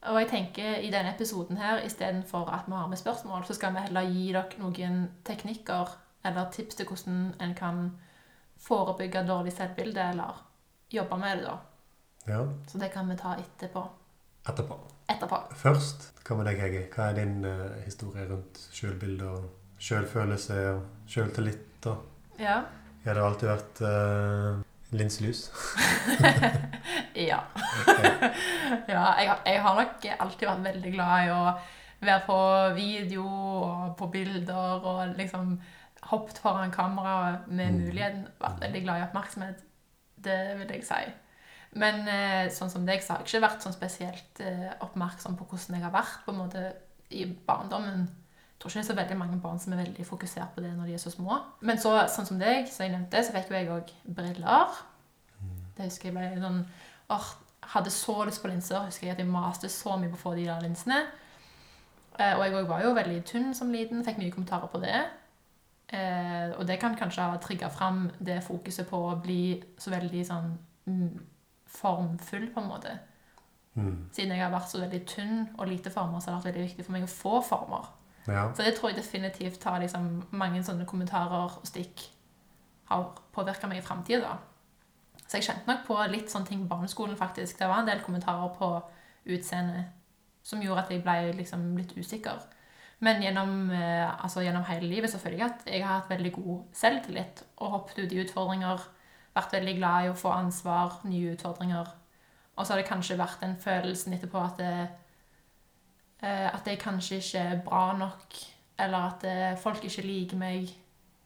Og 0.09 0.19
jeg 0.21 0.29
tenker 0.29 0.75
i 0.79 0.91
denne 0.91 1.13
episoden 1.13 1.57
her, 1.57 1.81
istedenfor 1.85 2.49
at 2.49 2.67
vi 2.67 2.73
har 2.73 2.87
med 2.87 2.97
spørsmål, 2.97 3.43
så 3.45 3.53
skal 3.53 3.73
vi 3.73 3.79
heller 3.79 4.01
gi 4.01 4.29
dere 4.31 4.61
noen 4.61 5.01
teknikker 5.25 5.97
eller 6.25 6.51
tips 6.51 6.75
til 6.75 6.87
hvordan 6.87 7.33
en 7.41 7.55
kan 7.55 7.89
forebygge 8.59 9.23
dårlig 9.27 9.53
selvbilde, 9.55 10.09
eller 10.13 10.43
jobbe 10.91 11.17
med 11.17 11.37
det, 11.37 11.45
da. 11.45 11.57
Ja, 12.29 12.47
Så 12.67 12.77
det 12.77 12.91
kan 12.93 13.09
vi 13.09 13.17
ta 13.17 13.35
etterpå. 13.35 13.87
etterpå. 14.49 14.79
Etterpå. 15.09 15.39
Først, 15.55 16.11
hva 16.27 16.37
med 16.37 16.45
deg, 16.45 16.59
Hege? 16.61 16.83
Hva 16.93 17.09
er 17.09 17.15
din 17.17 17.45
uh, 17.45 17.79
historie 17.85 18.27
rundt 18.29 18.59
sjølbilde 18.73 19.29
og 19.29 19.47
sjølfølelse 19.81 20.59
og 20.73 21.09
sjøltillit? 21.09 21.85
og 21.85 22.39
Ja. 22.39 22.61
Har 23.05 23.15
det 23.15 23.23
alltid 23.23 23.49
vært 23.49 23.81
uh, 23.81 24.61
linselus? 24.91 25.49
ja. 27.29 27.39
ja 28.93 29.03
jeg, 29.17 29.37
jeg 29.45 29.61
har 29.63 29.75
nok 29.79 30.07
alltid 30.19 30.47
vært 30.47 30.65
veldig 30.69 30.93
glad 30.93 31.25
i 31.25 31.33
å 31.33 31.43
være 31.99 32.21
på 32.27 32.39
video 32.77 33.25
og 33.25 33.95
på 33.99 34.07
bilder 34.13 34.85
og 34.87 35.17
liksom 35.17 35.57
hoppet 36.03 36.37
foran 36.39 36.71
kamera 36.71 37.39
med 37.47 37.73
Mm. 37.73 37.79
muligheten. 37.81 38.27
Vært 38.41 38.59
veldig 38.61 38.83
glad 38.83 38.99
i 39.01 39.03
oppmerksomhet. 39.07 39.63
Det 40.23 40.57
vil 40.59 40.67
jeg 40.67 40.83
si. 40.83 41.11
Men 41.73 42.07
eh, 42.07 42.49
sånn 42.49 42.69
som 42.69 42.85
deg, 42.85 43.01
så 43.03 43.13
har 43.13 43.19
jeg 43.19 43.27
ikke 43.27 43.47
vært 43.47 43.61
sånn 43.61 43.73
spesielt 43.75 44.39
eh, 44.39 44.71
oppmerksom 44.81 45.35
på 45.37 45.45
hvordan 45.45 45.75
jeg 45.75 45.83
har 45.83 45.91
vært 45.91 46.25
på 46.25 46.31
en 46.31 46.37
måte 46.37 46.73
i 47.11 47.25
barndommen. 47.47 48.07
Jeg 48.09 48.59
tror 48.59 48.69
ikke 48.69 48.79
det 48.79 48.85
er 48.89 48.93
så 48.93 48.95
veldig 49.01 49.17
mange 49.17 49.41
barn 49.41 49.59
som 49.59 49.73
er 49.73 49.83
veldig 49.83 50.05
fokusert 50.05 50.55
på 50.55 50.61
det 50.61 50.71
når 50.77 50.85
de 50.85 50.93
er 50.93 50.97
så 50.97 51.11
små. 51.11 51.37
Men 51.61 51.77
så, 51.77 51.93
sånn 52.07 52.25
som 52.25 52.39
deg, 52.39 52.67
som 52.67 52.83
jeg 52.83 52.91
nevnte, 52.91 53.21
så 53.23 53.31
fikk 53.31 53.49
jo 53.49 53.55
jeg 53.55 53.69
òg 53.69 53.93
briller. 54.15 54.67
Det 55.77 55.85
husker 55.85 56.09
jeg 56.09 56.13
ble 56.17 56.41
sånn 56.41 56.65
åh, 57.09 57.29
Hadde 57.69 57.91
så 57.91 58.23
lyst 58.25 58.41
på 58.41 58.47
linser. 58.49 58.79
Husker 58.85 59.05
jeg 59.07 59.11
at 59.13 59.19
jeg 59.19 59.27
maste 59.27 59.69
så 59.69 59.95
mye 59.99 60.09
på 60.09 60.15
å 60.15 60.21
få 60.23 60.35
de 60.35 60.45
der 60.45 60.61
linsene. 60.63 61.03
Eh, 62.19 62.33
og 62.35 62.43
jeg 62.43 62.53
òg 62.55 62.67
var 62.67 62.81
jo 62.81 62.93
veldig 62.95 63.23
tynn 63.25 63.53
som 63.53 63.69
liten. 63.71 64.03
Fikk 64.03 64.17
mye 64.17 64.31
kommentarer 64.31 64.67
på 64.67 64.79
det. 64.81 65.05
Eh, 65.89 66.51
og 66.53 66.67
det 66.69 66.77
kan 66.81 66.95
kanskje 66.97 67.25
ha 67.25 67.37
trigga 67.41 67.69
fram 67.73 68.09
det 68.19 68.43
fokuset 68.45 68.87
på 68.89 68.97
å 69.09 69.15
bli 69.21 69.57
så 69.81 69.89
veldig 69.93 70.25
sånn 70.27 70.51
mm, 70.85 71.15
formfull, 71.79 72.49
på 72.53 72.61
en 72.61 72.69
måte. 72.69 72.93
Mm. 73.73 74.09
Siden 74.13 74.35
jeg 74.35 74.43
har 74.43 74.53
vært 74.53 74.69
så 74.69 74.83
veldig 74.83 75.01
tynn 75.09 75.41
og 75.55 75.69
lite 75.69 75.93
former, 75.93 76.21
så 76.21 76.29
har 76.29 76.37
det 76.37 76.43
vært 76.43 76.51
veldig 76.51 76.67
viktig 76.67 76.85
for 76.85 76.97
meg 76.97 77.07
å 77.07 77.11
få 77.13 77.41
former. 77.45 77.89
Ja. 78.29 78.45
Så 78.53 78.65
det 78.65 78.75
tror 78.77 78.91
jeg 78.91 78.99
definitivt 78.99 79.63
har 79.65 79.81
liksom 79.81 80.09
mange 80.37 80.61
sånne 80.65 80.85
kommentarer 80.89 81.57
og 81.57 81.65
stikk 81.67 82.05
har 82.89 83.09
påvirka 83.33 83.69
meg 83.69 83.81
i 83.81 83.85
framtida. 83.85 84.35
Så 85.25 85.37
jeg 85.37 85.45
kjente 85.45 85.69
nok 85.69 85.83
på 85.85 85.97
litt 86.09 86.31
sånne 86.31 86.49
ting 86.49 86.61
på 86.63 86.71
barneskolen, 86.73 87.17
faktisk. 87.17 87.59
Det 87.59 87.69
var 87.69 87.81
en 87.81 87.89
del 87.89 88.01
kommentarer 88.01 88.49
på 88.57 88.69
utseendet 89.29 89.93
som 90.45 90.61
gjorde 90.63 90.85
at 90.85 90.93
jeg 90.93 91.03
ble 91.05 91.33
liksom 91.37 91.67
litt 91.77 91.93
usikker. 91.97 92.39
Men 92.99 93.21
gjennom, 93.23 93.71
eh, 93.71 94.23
altså 94.23 94.43
gjennom 94.43 94.65
hele 94.67 94.89
livet 94.91 95.11
så 95.11 95.19
føler 95.21 95.39
jeg 95.39 95.47
at 95.53 95.67
jeg 95.71 95.83
har 95.85 96.01
hatt 96.01 96.09
veldig 96.11 96.31
god 96.35 96.63
selvtillit 96.75 97.43
og 97.57 97.71
hoppet 97.77 98.01
ut 98.03 98.15
i 98.15 98.19
utfordringer. 98.25 98.83
Vært 99.35 99.55
veldig 99.55 99.75
glad 99.77 100.05
i 100.05 100.09
å 100.11 100.17
få 100.19 100.33
ansvar, 100.35 100.99
nye 101.07 101.35
utfordringer. 101.37 101.93
Og 102.55 102.65
så 102.65 102.73
har 102.73 102.81
det 102.81 102.89
kanskje 102.89 103.19
vært 103.19 103.39
den 103.45 103.55
følelsen 103.61 104.17
etterpå 104.17 104.41
at 104.43 104.59
det, 104.59 104.73
eh, 106.23 106.47
at 106.51 106.67
jeg 106.67 106.81
kanskje 106.81 107.21
ikke 107.21 107.45
er 107.53 107.63
bra 107.63 107.85
nok, 107.97 108.41
eller 108.79 109.13
at 109.13 109.23
eh, 109.23 109.57
folk 109.57 109.85
ikke 109.87 110.03
liker 110.03 110.41
meg. 110.41 110.73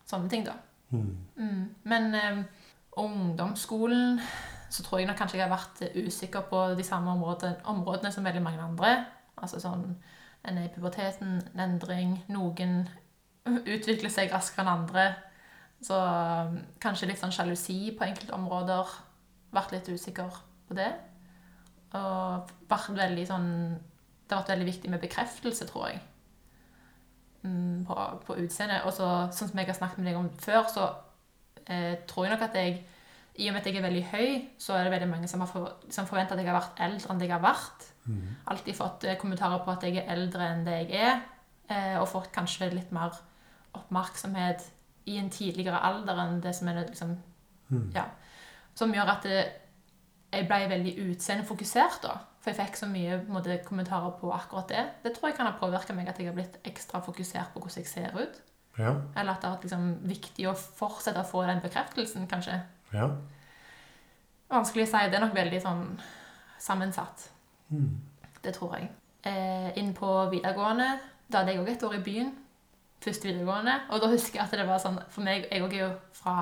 Sånne 0.06 0.30
ting, 0.30 0.46
da. 0.46 0.60
Mm. 0.94 1.18
Mm. 1.40 1.62
Men 1.90 2.16
um, 2.16 2.42
ungdomsskolen 3.02 4.20
så 4.70 4.84
tror 4.84 5.00
jeg 5.00 5.08
nok 5.08 5.18
kanskje 5.18 5.40
jeg 5.40 5.48
har 5.48 5.56
vært 5.56 5.82
usikker 5.96 6.46
på 6.50 6.60
de 6.78 6.84
samme 6.86 7.16
områdene, 7.16 7.64
områdene 7.66 8.12
som 8.14 8.26
veldig 8.26 8.42
mange 8.46 8.62
andre. 8.62 8.92
Altså 9.42 9.62
sånn 9.64 9.96
en 10.44 10.58
er 10.60 10.68
i 10.68 10.74
puberteten, 10.74 11.38
en 11.54 11.64
endring, 11.64 12.18
noen 12.32 12.84
utvikler 13.48 14.12
seg 14.12 14.32
raskere 14.32 14.66
enn 14.66 14.74
andre. 14.74 15.06
Så 15.84 15.98
eh, 16.00 16.56
kanskje 16.84 17.10
litt 17.10 17.22
sånn 17.22 17.34
sjalusi 17.36 17.94
på 17.98 18.06
enkelte 18.08 18.36
områder. 18.36 18.96
Vært 19.54 19.76
litt 19.76 19.90
usikker 19.92 20.40
på 20.68 20.78
det. 20.78 20.92
Og 21.94 22.54
vært 22.72 22.96
veldig 22.98 23.26
sånn 23.30 23.50
Det 24.24 24.34
har 24.34 24.42
vært 24.42 24.54
veldig 24.56 24.66
viktig 24.66 24.90
med 24.90 25.04
bekreftelse, 25.04 25.68
tror 25.70 25.92
jeg. 25.92 26.00
Mm, 27.44 27.84
på, 27.88 27.96
på 28.26 28.38
utseendet. 28.40 28.86
Og 28.88 28.96
så, 28.96 29.10
sånn 29.36 29.52
som 29.52 29.60
jeg 29.60 29.70
har 29.70 29.78
snakket 29.78 30.00
med 30.00 30.10
deg 30.10 30.20
om 30.20 30.32
før, 30.42 30.64
så 30.72 30.88
eh, 31.68 32.00
tror 32.10 32.28
jeg 32.28 32.34
nok 32.34 32.48
at 32.48 32.60
jeg 32.60 32.80
I 33.36 33.50
og 33.50 33.56
med 33.56 33.62
at 33.62 33.68
jeg 33.68 33.80
er 33.80 33.88
veldig 33.88 34.06
høy, 34.14 34.30
så 34.62 34.78
er 34.78 34.86
det 34.86 34.94
veldig 34.94 35.10
mange 35.12 35.28
som 35.28 35.44
for, 35.50 35.76
som 35.92 36.08
forventer 36.08 36.38
at 36.38 36.44
jeg 36.44 36.52
har 36.52 36.60
vært 36.60 36.82
eldre 36.88 37.12
enn 37.12 37.24
jeg 37.26 37.34
har 37.34 37.44
vært. 37.44 37.88
Mm. 38.06 38.36
Alltid 38.52 38.76
fått 38.76 39.04
eh, 39.08 39.18
kommentarer 39.20 39.64
på 39.64 39.72
at 39.72 39.84
jeg 39.88 40.02
er 40.02 40.10
eldre 40.16 40.48
enn 40.50 40.66
det 40.68 40.80
jeg 40.84 41.04
er. 41.10 41.22
Eh, 41.72 42.00
og 42.02 42.10
fått 42.12 42.34
kanskje 42.36 42.72
litt 42.74 42.92
mer 42.96 43.16
oppmerksomhet 43.74 44.66
i 45.10 45.18
en 45.20 45.32
tidligere 45.34 45.80
alder 45.84 46.20
enn 46.24 46.42
det 46.44 46.54
som 46.56 46.68
er 46.72 46.84
liksom 46.84 47.18
Mm. 47.74 47.92
Ja. 47.96 48.06
Som 48.76 48.94
gjør 48.94 49.12
at 49.16 49.26
det, 49.28 49.42
jeg 50.34 50.48
ble 50.50 50.62
veldig 50.70 50.94
utseendefokusert 51.08 52.02
da. 52.06 52.16
For 52.44 52.52
jeg 52.52 52.60
fikk 52.60 52.80
så 52.80 52.90
mye 52.92 53.20
måte, 53.32 53.56
kommentarer 53.66 54.16
på 54.20 54.32
akkurat 54.36 54.72
det. 54.72 54.84
Det 55.04 55.14
tror 55.16 55.30
jeg 55.30 55.38
kan 55.38 55.48
ha 55.48 55.54
påvirka 55.60 55.96
meg 55.96 56.10
at 56.12 56.20
jeg 56.20 56.28
har 56.28 56.36
blitt 56.38 56.58
ekstra 56.68 57.00
fokusert 57.06 57.54
på 57.54 57.62
hvordan 57.64 57.84
jeg 57.84 57.92
ser 57.92 58.18
ut. 58.18 58.42
Ja. 58.78 58.96
Eller 59.16 59.36
at 59.36 59.44
det 59.44 59.48
har 59.50 59.56
vært 59.56 59.68
liksom, 59.68 59.86
viktig 60.10 60.48
å 60.50 60.56
fortsette 60.58 61.22
å 61.22 61.30
få 61.30 61.46
den 61.48 61.62
bekreftelsen, 61.64 62.26
kanskje. 62.28 62.58
Ja. 62.94 63.12
Vanskelig 64.52 64.88
å 64.88 64.92
si. 64.92 65.06
Det 65.10 65.20
er 65.20 65.24
nok 65.24 65.38
veldig 65.38 65.62
sånn 65.64 65.86
sammensatt. 66.62 67.30
Mm. 67.74 68.34
Det 68.44 68.54
tror 68.56 68.78
jeg. 68.78 68.90
Eh, 69.26 69.70
inn 69.80 69.94
på 69.96 70.10
videregående, 70.32 70.90
da 71.32 71.42
hadde 71.42 71.56
jeg 71.56 71.64
òg 71.64 71.72
et 71.74 71.86
år 71.88 71.96
i 71.98 72.04
byen. 72.04 72.34
Første 73.04 73.28
videregående. 73.30 73.80
Og 73.90 74.04
da 74.04 74.12
husker 74.12 74.40
jeg 74.40 74.46
at 74.46 74.60
det 74.60 74.68
var 74.68 74.80
sånn 74.84 75.00
For 75.12 75.26
meg, 75.26 75.48
jeg 75.52 75.64
òg 75.64 75.74
er 75.76 75.82
jo 75.82 75.90
fra 76.16 76.36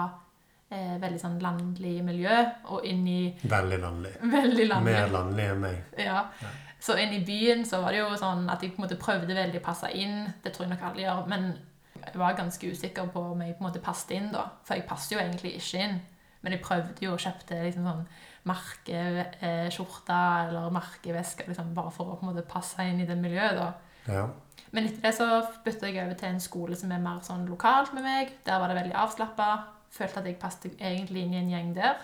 eh, 0.71 0.97
veldig 1.01 1.21
sånn 1.21 1.39
landlig 1.41 1.95
miljø, 2.05 2.37
og 2.73 2.85
inn 2.87 3.05
i 3.07 3.21
Veldig 3.43 3.79
landlig. 3.85 4.13
Veldig 4.21 4.67
landlig. 4.67 4.93
Mer 4.93 5.15
landlig 5.15 5.47
enn 5.53 5.63
meg. 5.63 5.81
Ja. 5.97 6.25
Ja. 6.41 6.53
Så 6.81 6.95
inn 6.97 7.13
i 7.13 7.21
byen 7.25 7.65
så 7.69 7.83
var 7.83 7.93
det 7.93 8.01
jo 8.01 8.13
sånn 8.17 8.47
at 8.49 8.63
jeg 8.63 8.73
på 8.73 8.81
en 8.81 8.87
måte 8.87 8.97
prøvde 9.01 9.37
veldig 9.37 9.59
å 9.61 9.65
passe 9.65 9.91
inn. 9.93 10.23
Det 10.41 10.53
tror 10.53 10.65
jeg 10.65 10.73
nok 10.73 10.87
alle 10.89 11.03
gjør. 11.03 11.27
Men 11.29 11.51
jeg 11.99 12.17
var 12.17 12.37
ganske 12.39 12.71
usikker 12.73 13.11
på 13.13 13.21
om 13.35 13.43
jeg 13.45 13.53
på 13.53 13.61
en 13.61 13.67
måte 13.67 13.83
passet 13.85 14.15
inn, 14.17 14.31
da. 14.33 14.47
For 14.65 14.79
jeg 14.79 14.87
passer 14.89 15.15
jo 15.15 15.21
egentlig 15.21 15.53
ikke 15.59 15.83
inn. 15.85 15.99
Men 16.41 16.55
jeg 16.55 16.63
prøvde 16.65 17.05
jo 17.05 17.13
å 17.13 17.21
kjøpte 17.21 17.59
liksom 17.67 17.85
sånn 17.85 18.01
merkeskjorte 18.49 20.19
eller 20.47 20.73
merkeveske 20.73 21.45
liksom, 21.47 21.73
bare 21.77 21.91
for 21.93 22.09
å 22.09 22.17
på 22.17 22.25
en 22.25 22.31
måte 22.31 22.47
passe 22.47 22.83
inn 22.89 23.03
i 23.03 23.07
det 23.09 23.17
miljøet. 23.19 23.59
da. 23.59 23.71
Ja. 24.09 24.23
Men 24.71 24.87
etter 24.87 25.03
det 25.03 25.11
så 25.17 25.27
bytta 25.65 25.89
jeg 25.89 26.05
over 26.05 26.17
til 26.17 26.31
en 26.31 26.41
skole 26.43 26.77
som 26.79 26.93
er 26.93 27.03
mer 27.03 27.19
sånn 27.25 27.45
lokalt 27.49 27.93
med 27.93 28.05
meg. 28.07 28.31
Der 28.47 28.61
var 28.61 28.71
det 28.71 28.79
veldig 28.79 28.97
avslappa. 28.97 29.49
Følte 29.91 30.21
at 30.21 30.29
jeg 30.29 30.39
passet 30.39 30.79
egentlig 30.79 31.25
inn 31.25 31.35
i 31.35 31.41
en 31.41 31.51
gjeng 31.51 31.73
der. 31.75 31.99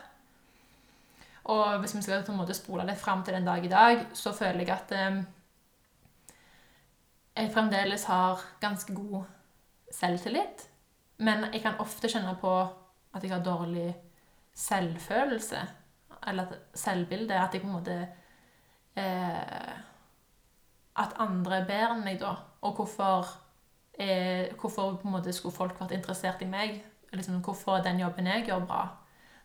Og 1.48 1.80
hvis 1.80 1.96
vi 1.96 2.04
skal 2.04 2.26
på 2.28 2.34
en 2.34 2.42
måte 2.42 2.56
spole 2.58 2.84
litt 2.88 3.00
fram 3.00 3.24
til 3.24 3.38
den 3.38 3.48
dag 3.48 3.64
i 3.64 3.72
dag, 3.72 4.04
så 4.14 4.34
føler 4.36 4.66
jeg 4.66 4.74
at 4.76 4.92
eh, 4.92 5.22
jeg 7.38 7.54
fremdeles 7.54 8.04
har 8.12 8.44
ganske 8.60 8.94
god 8.98 9.24
selvtillit. 9.96 10.68
Men 11.24 11.48
jeg 11.54 11.64
kan 11.64 11.80
ofte 11.80 12.12
kjenne 12.12 12.36
på 12.42 12.52
at 13.16 13.24
jeg 13.24 13.32
har 13.32 13.46
dårlig 13.46 13.94
selvfølelse. 14.58 15.62
Eller 16.28 16.54
selvbilde. 16.76 17.36
At 17.36 17.54
jeg 17.54 17.64
på 17.64 17.68
en 17.68 17.78
måte 17.78 17.98
eh, 18.98 19.74
At 20.98 21.18
andre 21.22 21.62
er 21.62 21.68
bedre 21.70 21.96
enn 21.96 22.06
meg, 22.06 22.20
da. 22.22 22.36
Og 22.62 22.76
hvorfor, 22.80 23.28
eh, 23.94 24.54
hvorfor 24.60 24.98
på 24.98 25.08
en 25.08 25.18
måte 25.18 25.34
skulle 25.34 25.56
folk 25.56 25.80
vært 25.80 25.96
interessert 25.98 26.42
i 26.42 26.50
meg? 26.50 26.82
Liksom, 27.14 27.42
hvorfor 27.46 27.78
er 27.78 27.84
den 27.84 28.00
jobben 28.00 28.28
jeg 28.28 28.48
gjør, 28.48 28.66
bra? 28.68 28.82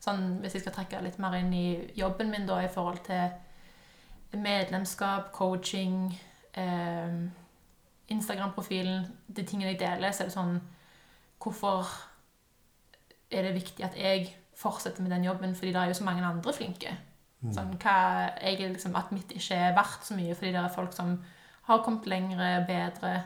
Sånn, 0.02 0.40
hvis 0.42 0.56
jeg 0.56 0.64
skal 0.64 0.74
trekke 0.80 1.02
litt 1.04 1.20
mer 1.22 1.36
inn 1.38 1.52
i 1.54 1.92
jobben 1.94 2.32
min 2.32 2.48
da, 2.48 2.56
i 2.64 2.70
forhold 2.72 3.04
til 3.06 4.40
medlemskap, 4.42 5.30
coaching, 5.36 6.08
eh, 6.54 7.18
Instagram-profilen, 8.08 9.06
de 9.28 9.44
tingene 9.44 9.74
jeg 9.74 9.82
deler, 9.84 10.10
så 10.10 10.24
er 10.24 10.30
det 10.30 10.36
sånn 10.38 10.60
Hvorfor 11.42 11.88
er 13.34 13.42
det 13.42 13.56
viktig 13.56 13.82
at 13.82 13.96
jeg 13.98 14.28
fortsetter 14.62 15.04
med 15.04 15.12
den 15.14 15.26
jobben, 15.26 15.54
fordi 15.58 15.74
det 15.74 15.80
er 15.82 15.90
jo 15.90 15.98
så 15.98 16.06
mange 16.06 16.24
andre 16.26 16.54
flinke? 16.56 16.94
Mm. 17.42 17.52
Sånn, 17.54 17.72
hva, 17.82 17.94
jeg 18.38 18.60
liksom, 18.62 18.94
at 18.98 19.10
mitt 19.14 19.32
ikke 19.34 19.58
er 19.58 19.74
verdt 19.76 20.06
så 20.06 20.16
mye, 20.18 20.34
fordi 20.38 20.52
det 20.54 20.60
er 20.62 20.74
folk 20.74 20.94
som 20.94 21.16
har 21.66 21.82
kommet 21.82 22.06
lengre, 22.10 22.52
bedre, 22.68 23.16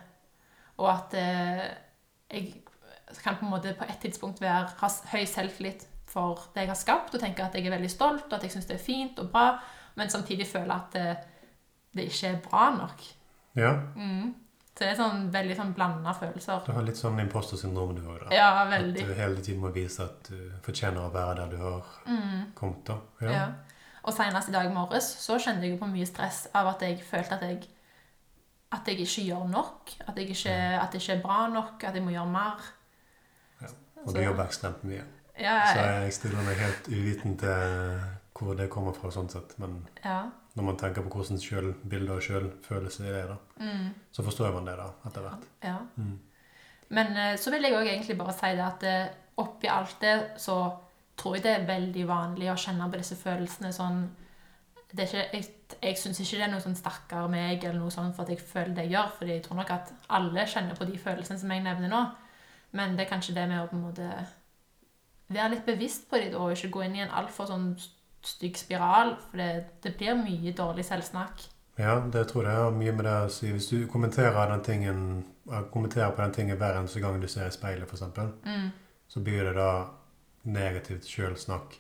og 0.77 0.89
at 0.93 1.17
eh, 1.17 1.67
jeg 2.33 3.21
kan 3.23 3.37
på 3.39 3.47
en 3.47 3.53
måte 3.53 3.75
på 3.77 3.87
et 3.89 4.01
tidspunkt 4.03 4.41
være, 4.41 4.73
ha 4.81 4.91
høy 5.13 5.25
selvtillit 5.29 5.87
for 6.09 6.49
det 6.55 6.65
jeg 6.65 6.73
har 6.73 6.81
skapt, 6.81 7.15
og 7.15 7.23
tenke 7.23 7.45
at 7.45 7.55
jeg 7.57 7.69
er 7.69 7.77
veldig 7.77 7.93
stolt, 7.93 8.27
og 8.29 8.39
at 8.39 8.45
jeg 8.45 8.57
syns 8.57 8.69
det 8.69 8.79
er 8.79 8.85
fint 8.85 9.21
og 9.21 9.31
bra, 9.33 9.47
men 9.97 10.13
samtidig 10.13 10.49
føle 10.49 10.75
at 10.75 10.97
det, 10.97 11.07
det 11.97 12.09
ikke 12.11 12.33
er 12.33 12.43
bra 12.45 12.67
nok. 12.77 13.07
ja. 13.57 13.73
Mm. 13.97 14.35
Så 14.77 14.85
det 14.85 14.91
er 14.93 14.97
sånn 14.99 15.31
veldig 15.33 15.55
sånn 15.57 15.71
blanda 15.75 16.13
følelser. 16.13 16.67
Du 16.67 16.73
har 16.77 16.83
litt 16.85 16.99
sånn 17.01 17.17
impostersyndrom 17.23 17.95
du 17.97 18.03
òg. 18.13 18.27
Ja, 18.31 18.51
At 18.67 18.83
du 18.95 19.15
hele 19.15 19.41
tiden 19.41 19.63
må 19.63 19.71
vise 19.73 20.05
at 20.05 20.29
du 20.29 20.51
fortjener 20.63 21.01
å 21.07 21.13
være 21.15 21.37
der 21.37 21.49
du 21.49 21.57
har 21.63 21.83
Mm. 22.07 22.53
kommet. 22.55 22.85
da. 22.85 22.99
Ja. 23.23 23.31
Ja. 23.33 23.47
Og 24.05 24.13
senest 24.15 24.49
i 24.49 24.53
dag 24.53 24.69
morges 24.75 25.09
så 25.27 25.39
kjente 25.41 25.63
jeg 25.65 25.81
på 25.81 25.87
mye 25.91 26.07
stress 26.07 26.47
av 26.55 26.67
at 26.75 26.81
jeg 26.83 27.01
følte 27.03 27.33
at 27.33 27.41
jeg 27.43 27.67
at 28.73 28.85
jeg 28.87 28.99
ikke 29.01 29.25
gjør 29.33 29.49
nok. 29.49 29.91
At, 30.09 30.17
jeg 30.17 30.29
ikke, 30.31 30.53
at 30.83 30.93
det 30.93 31.01
ikke 31.01 31.17
er 31.17 31.23
bra 31.23 31.47
nok. 31.49 31.85
At 31.85 31.95
jeg 31.95 32.03
må 32.03 32.11
gjøre 32.11 32.31
mer. 32.31 32.61
Og 34.05 34.15
du 34.15 34.21
jobber 34.21 34.45
ekstremt 34.45 34.85
mye. 34.85 35.05
Ja, 35.39 35.73
Så 35.73 35.81
jeg 35.81 36.13
stiller 36.13 36.43
meg 36.43 36.57
helt 36.57 36.89
uviten 36.89 37.37
til 37.39 38.01
hvor 38.39 38.55
det 38.57 38.69
kommer 38.71 38.93
fra, 38.95 39.09
sånn 39.11 39.31
sett. 39.31 39.59
Men 39.59 39.87
ja. 40.05 40.31
Når 40.57 40.65
man 40.65 40.77
tenker 40.81 41.03
på 41.05 41.11
hvordan 41.13 41.39
selvbilde 41.41 42.13
og 42.17 42.23
selvfølelse 42.25 43.07
er 43.07 43.13
det, 43.13 43.25
da, 43.29 43.37
Mm, 43.61 43.91
så 44.13 44.23
forstår 44.25 44.53
man 44.55 44.67
det 44.67 44.77
da, 44.79 44.87
etter 45.07 45.21
hvert. 45.27 45.47
ja. 45.65 45.77
Mm. 45.97 46.19
Men 46.89 47.17
eh, 47.17 47.37
så 47.39 47.51
vil 47.51 47.63
jeg 47.63 47.75
òg 47.75 47.87
egentlig 47.91 48.17
bare 48.19 48.33
si 48.33 48.53
det 48.57 48.65
at 48.65 48.83
eh, 48.87 49.09
oppi 49.37 49.67
alt 49.69 49.97
det 50.01 50.15
så 50.41 50.57
tror 51.17 51.35
jeg 51.37 51.43
det 51.45 51.53
er 51.57 51.67
veldig 51.67 52.07
vanlig 52.09 52.51
å 52.53 52.57
kjenne 52.57 52.91
på 52.91 52.97
disse 53.01 53.17
følelsene 53.17 53.73
sånn 53.73 54.07
det 54.97 55.09
ikke, 55.09 55.25
Jeg, 55.33 55.45
jeg 55.83 55.97
syns 55.99 56.21
ikke 56.21 56.37
det 56.39 56.45
er 56.47 56.51
noe 56.53 56.61
sånn 56.63 56.77
'stakkar 56.77 57.29
meg' 57.29 57.65
eller 57.65 57.81
noe 57.81 57.91
sånt 57.91 58.15
for 58.17 58.23
at 58.23 58.29
jeg 58.31 58.39
føler 58.39 58.75
det 58.75 58.85
jeg 58.85 58.93
gjør, 58.93 59.09
fordi 59.19 59.33
jeg 59.33 59.43
tror 59.43 59.57
nok 59.57 59.71
at 59.71 59.93
alle 60.09 60.47
kjenner 60.47 60.77
på 60.79 60.87
de 60.87 60.99
følelsene 60.99 61.39
som 61.39 61.51
jeg 61.51 61.63
nevner 61.65 61.89
nå. 61.91 62.03
Men 62.73 62.97
det 62.97 63.07
er 63.07 63.11
kanskje 63.11 63.35
det 63.35 63.49
med 63.49 63.61
å 63.65 63.67
på 63.69 63.77
en 63.77 63.83
måte 63.83 64.27
være 65.29 65.51
litt 65.51 65.67
bevisst 65.67 66.09
på 66.11 66.17
dem 66.23 66.35
og 66.39 66.53
ikke 66.55 66.71
gå 66.71 66.85
inn 66.85 66.97
i 66.97 67.03
en 67.03 67.11
altfor 67.11 67.47
sånn 67.51 67.77
stygg 68.27 68.57
spiral, 68.59 69.15
for 69.31 69.39
det, 69.41 69.65
det 69.83 69.95
blir 69.99 70.15
mye 70.19 70.53
dårlig 70.59 70.85
selvsnakk. 70.89 71.45
Ja, 71.79 71.99
det 72.13 72.25
tror 72.31 72.47
jeg 72.49 72.57
har 72.57 72.71
mye 72.73 72.93
med 72.97 73.05
det 73.05 73.15
å 73.27 73.31
si. 73.31 73.51
Hvis 73.53 73.69
du 73.71 73.87
kommenterer, 73.93 74.49
den 74.51 74.63
tingen, 74.65 75.01
kommenterer 75.73 76.11
på 76.17 76.23
den 76.25 76.33
tingen 76.33 76.57
hver 76.59 76.79
eneste 76.81 77.01
gang 77.05 77.21
du 77.21 77.29
ser 77.29 77.47
i 77.51 77.55
speilet, 77.55 77.85
f.eks., 77.91 78.03
Mm. 78.45 78.71
så 79.09 79.21
blir 79.21 79.45
det 79.45 79.53
da 79.59 79.87
negativt 80.45 81.05
sjølsnakk 81.07 81.77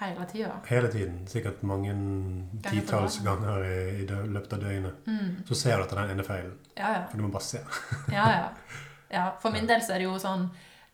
Hele 0.00 0.24
tida. 0.30 0.54
hele 0.66 0.88
tiden. 0.88 1.26
Sikkert 1.28 1.62
mange 1.62 1.92
titalls 2.64 3.18
ganger 3.24 3.64
i, 3.64 4.02
i 4.02 4.06
løpet 4.08 4.52
av 4.56 4.62
døgnet. 4.62 4.94
Mm. 5.06 5.42
Så 5.48 5.54
ser 5.58 5.76
du 5.76 5.84
etter 5.84 6.00
den 6.00 6.14
ene 6.14 6.24
feilen. 6.24 6.54
Ja, 6.78 6.92
ja. 6.94 7.02
For 7.10 7.18
du 7.20 7.26
må 7.26 7.32
bare 7.34 7.44
se. 7.44 7.60
Ja, 8.16 8.24
ja. 8.32 8.46
ja. 9.12 9.26
For 9.42 9.52
min 9.52 9.66
del 9.68 9.82
så 9.84 9.92
er 9.96 10.00
det 10.00 10.08
jo 10.08 10.16
sånn 10.22 10.48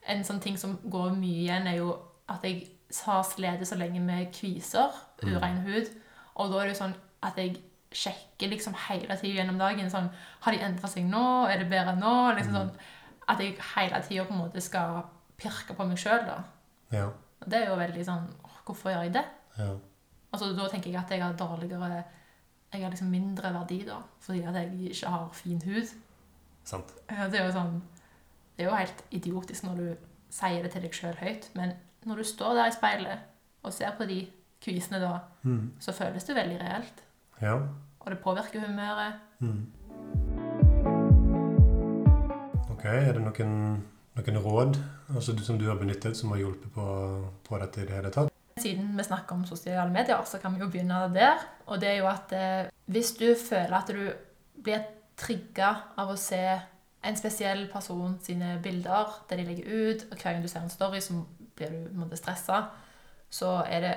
En 0.07 0.23
sånn 0.23 0.39
ting 0.43 0.55
som 0.59 0.77
går 0.87 1.15
mye 1.19 1.41
igjen, 1.45 1.65
er 1.67 1.77
jo 1.81 1.93
at 2.31 2.43
jeg 2.47 2.65
har 3.05 3.23
slitt 3.23 3.67
så 3.67 3.75
lenge 3.77 3.99
med 4.01 4.31
kviser, 4.33 4.91
Mm. 5.23 5.33
urein 5.35 5.57
hud. 5.65 5.89
Og 6.35 6.51
da 6.51 6.59
er 6.59 6.67
det 6.67 6.77
jo 6.77 6.83
sånn 6.85 6.93
at 7.23 7.35
jeg 7.37 7.57
sjekker 7.91 8.49
liksom 8.49 8.73
hele 8.87 9.15
tida 9.17 9.41
gjennom 9.43 9.57
dagen. 9.57 9.89
sånn, 9.89 10.09
Har 10.41 10.51
de 10.53 10.59
endra 10.59 10.87
seg 10.87 11.03
nå? 11.09 11.47
Er 11.49 11.57
det 11.57 11.69
bedre 11.69 11.95
nå? 11.97 12.35
liksom 12.35 12.53
Mm. 12.53 12.69
sånn, 12.69 12.77
At 13.27 13.39
jeg 13.39 13.57
hele 13.75 14.01
tida 14.03 14.23
på 14.25 14.31
en 14.31 14.39
måte 14.39 14.61
skal 14.61 15.03
pirke 15.37 15.75
på 15.75 15.85
meg 15.87 15.97
sjøl, 15.97 16.25
da. 16.25 16.43
Ja. 16.91 17.05
Og 17.41 17.49
det 17.49 17.53
er 17.63 17.65
jo 17.69 17.75
veldig 17.75 18.05
sånn 18.05 18.27
Hvorfor 18.65 18.91
gjør 18.91 19.03
jeg 19.03 19.13
det? 19.13 19.25
ja. 19.57 19.75
Altså, 20.33 20.55
Da 20.55 20.67
tenker 20.69 20.91
jeg 20.91 20.95
at 21.03 21.09
jeg 21.09 21.21
har 21.21 21.33
dårligere 21.33 22.03
Jeg 22.73 22.81
har 22.83 22.89
liksom 22.91 23.09
mindre 23.09 23.51
verdi, 23.53 23.85
da, 23.85 24.01
fordi 24.19 24.43
at 24.47 24.53
jeg 24.55 24.91
ikke 24.91 25.07
har 25.09 25.29
fin 25.33 25.61
hud. 25.61 25.87
Sant. 26.63 26.87
Det 27.09 27.33
er 27.39 27.45
jo 27.47 27.51
sånn 27.51 27.81
Det 28.57 28.65
er 28.65 28.69
jo 28.69 28.75
helt 28.75 29.03
idiotisk 29.11 29.63
når 29.63 29.75
du 29.77 29.97
sier 30.29 30.61
det 30.63 30.71
til 30.71 30.81
deg 30.81 30.91
sjøl 30.91 31.15
høyt, 31.15 31.49
men 31.55 31.73
når 32.07 32.21
du 32.21 32.23
står 32.23 32.53
der 32.57 32.69
i 32.71 32.75
speilet 32.75 33.19
og 33.67 33.73
ser 33.75 33.91
på 33.97 34.05
de 34.09 34.21
kvisene 34.63 34.99
da, 35.03 35.19
Mm. 35.43 35.73
så 35.79 35.91
føles 35.93 36.23
det 36.23 36.35
veldig 36.35 36.59
reelt. 36.61 37.03
Ja. 37.41 37.53
Og 37.99 38.11
det 38.11 38.19
påvirker 38.23 38.63
humøret. 38.65 39.13
Mm. 39.39 39.65
Ok, 42.71 42.85
er 42.85 43.13
det 43.17 43.21
noen, 43.23 43.53
noen 44.17 44.39
råd 44.43 44.77
altså, 45.15 45.35
som 45.45 45.57
du 45.59 45.67
har 45.69 45.79
benyttet 45.79 46.17
som 46.17 46.31
har 46.33 46.41
hjulpet 46.43 46.71
på, 46.75 46.85
på 47.47 47.59
dette 47.61 47.83
i 47.83 47.87
det 47.89 47.95
hele 47.97 48.11
tatt? 48.13 48.33
Siden 48.57 48.95
vi 48.97 49.05
snakker 49.05 49.35
om 49.37 49.45
sosiale 49.45 49.91
medier, 49.93 50.23
så 50.25 50.39
kan 50.41 50.55
vi 50.55 50.63
jo 50.63 50.69
begynne 50.73 51.03
der. 51.13 51.43
Og 51.67 51.79
det 51.81 51.91
er 51.91 51.99
jo 52.01 52.07
at 52.09 52.33
eh, 52.33 52.71
hvis 52.89 53.11
du 53.19 53.27
føler 53.37 53.77
at 53.77 53.91
du 53.93 54.07
blir 54.63 54.85
trigga 55.17 55.69
av 55.97 56.09
å 56.13 56.17
se 56.19 56.41
en 57.07 57.15
spesiell 57.17 57.67
person 57.71 58.17
sine 58.25 58.55
bilder, 58.63 59.13
det 59.29 59.37
de 59.39 59.45
legger 59.47 59.67
ut, 59.69 60.07
og 60.11 60.17
hver 60.17 60.33
gang 60.33 60.41
du 60.43 60.49
ser 60.51 60.65
en 60.65 60.73
story, 60.73 60.99
så 61.01 61.21
blir 61.57 61.73
du 61.73 61.83
på 61.87 61.95
en 61.95 62.03
måte 62.05 62.19
stressa, 62.19 62.63
så 63.29 63.59
er 63.65 63.83
det 63.83 63.93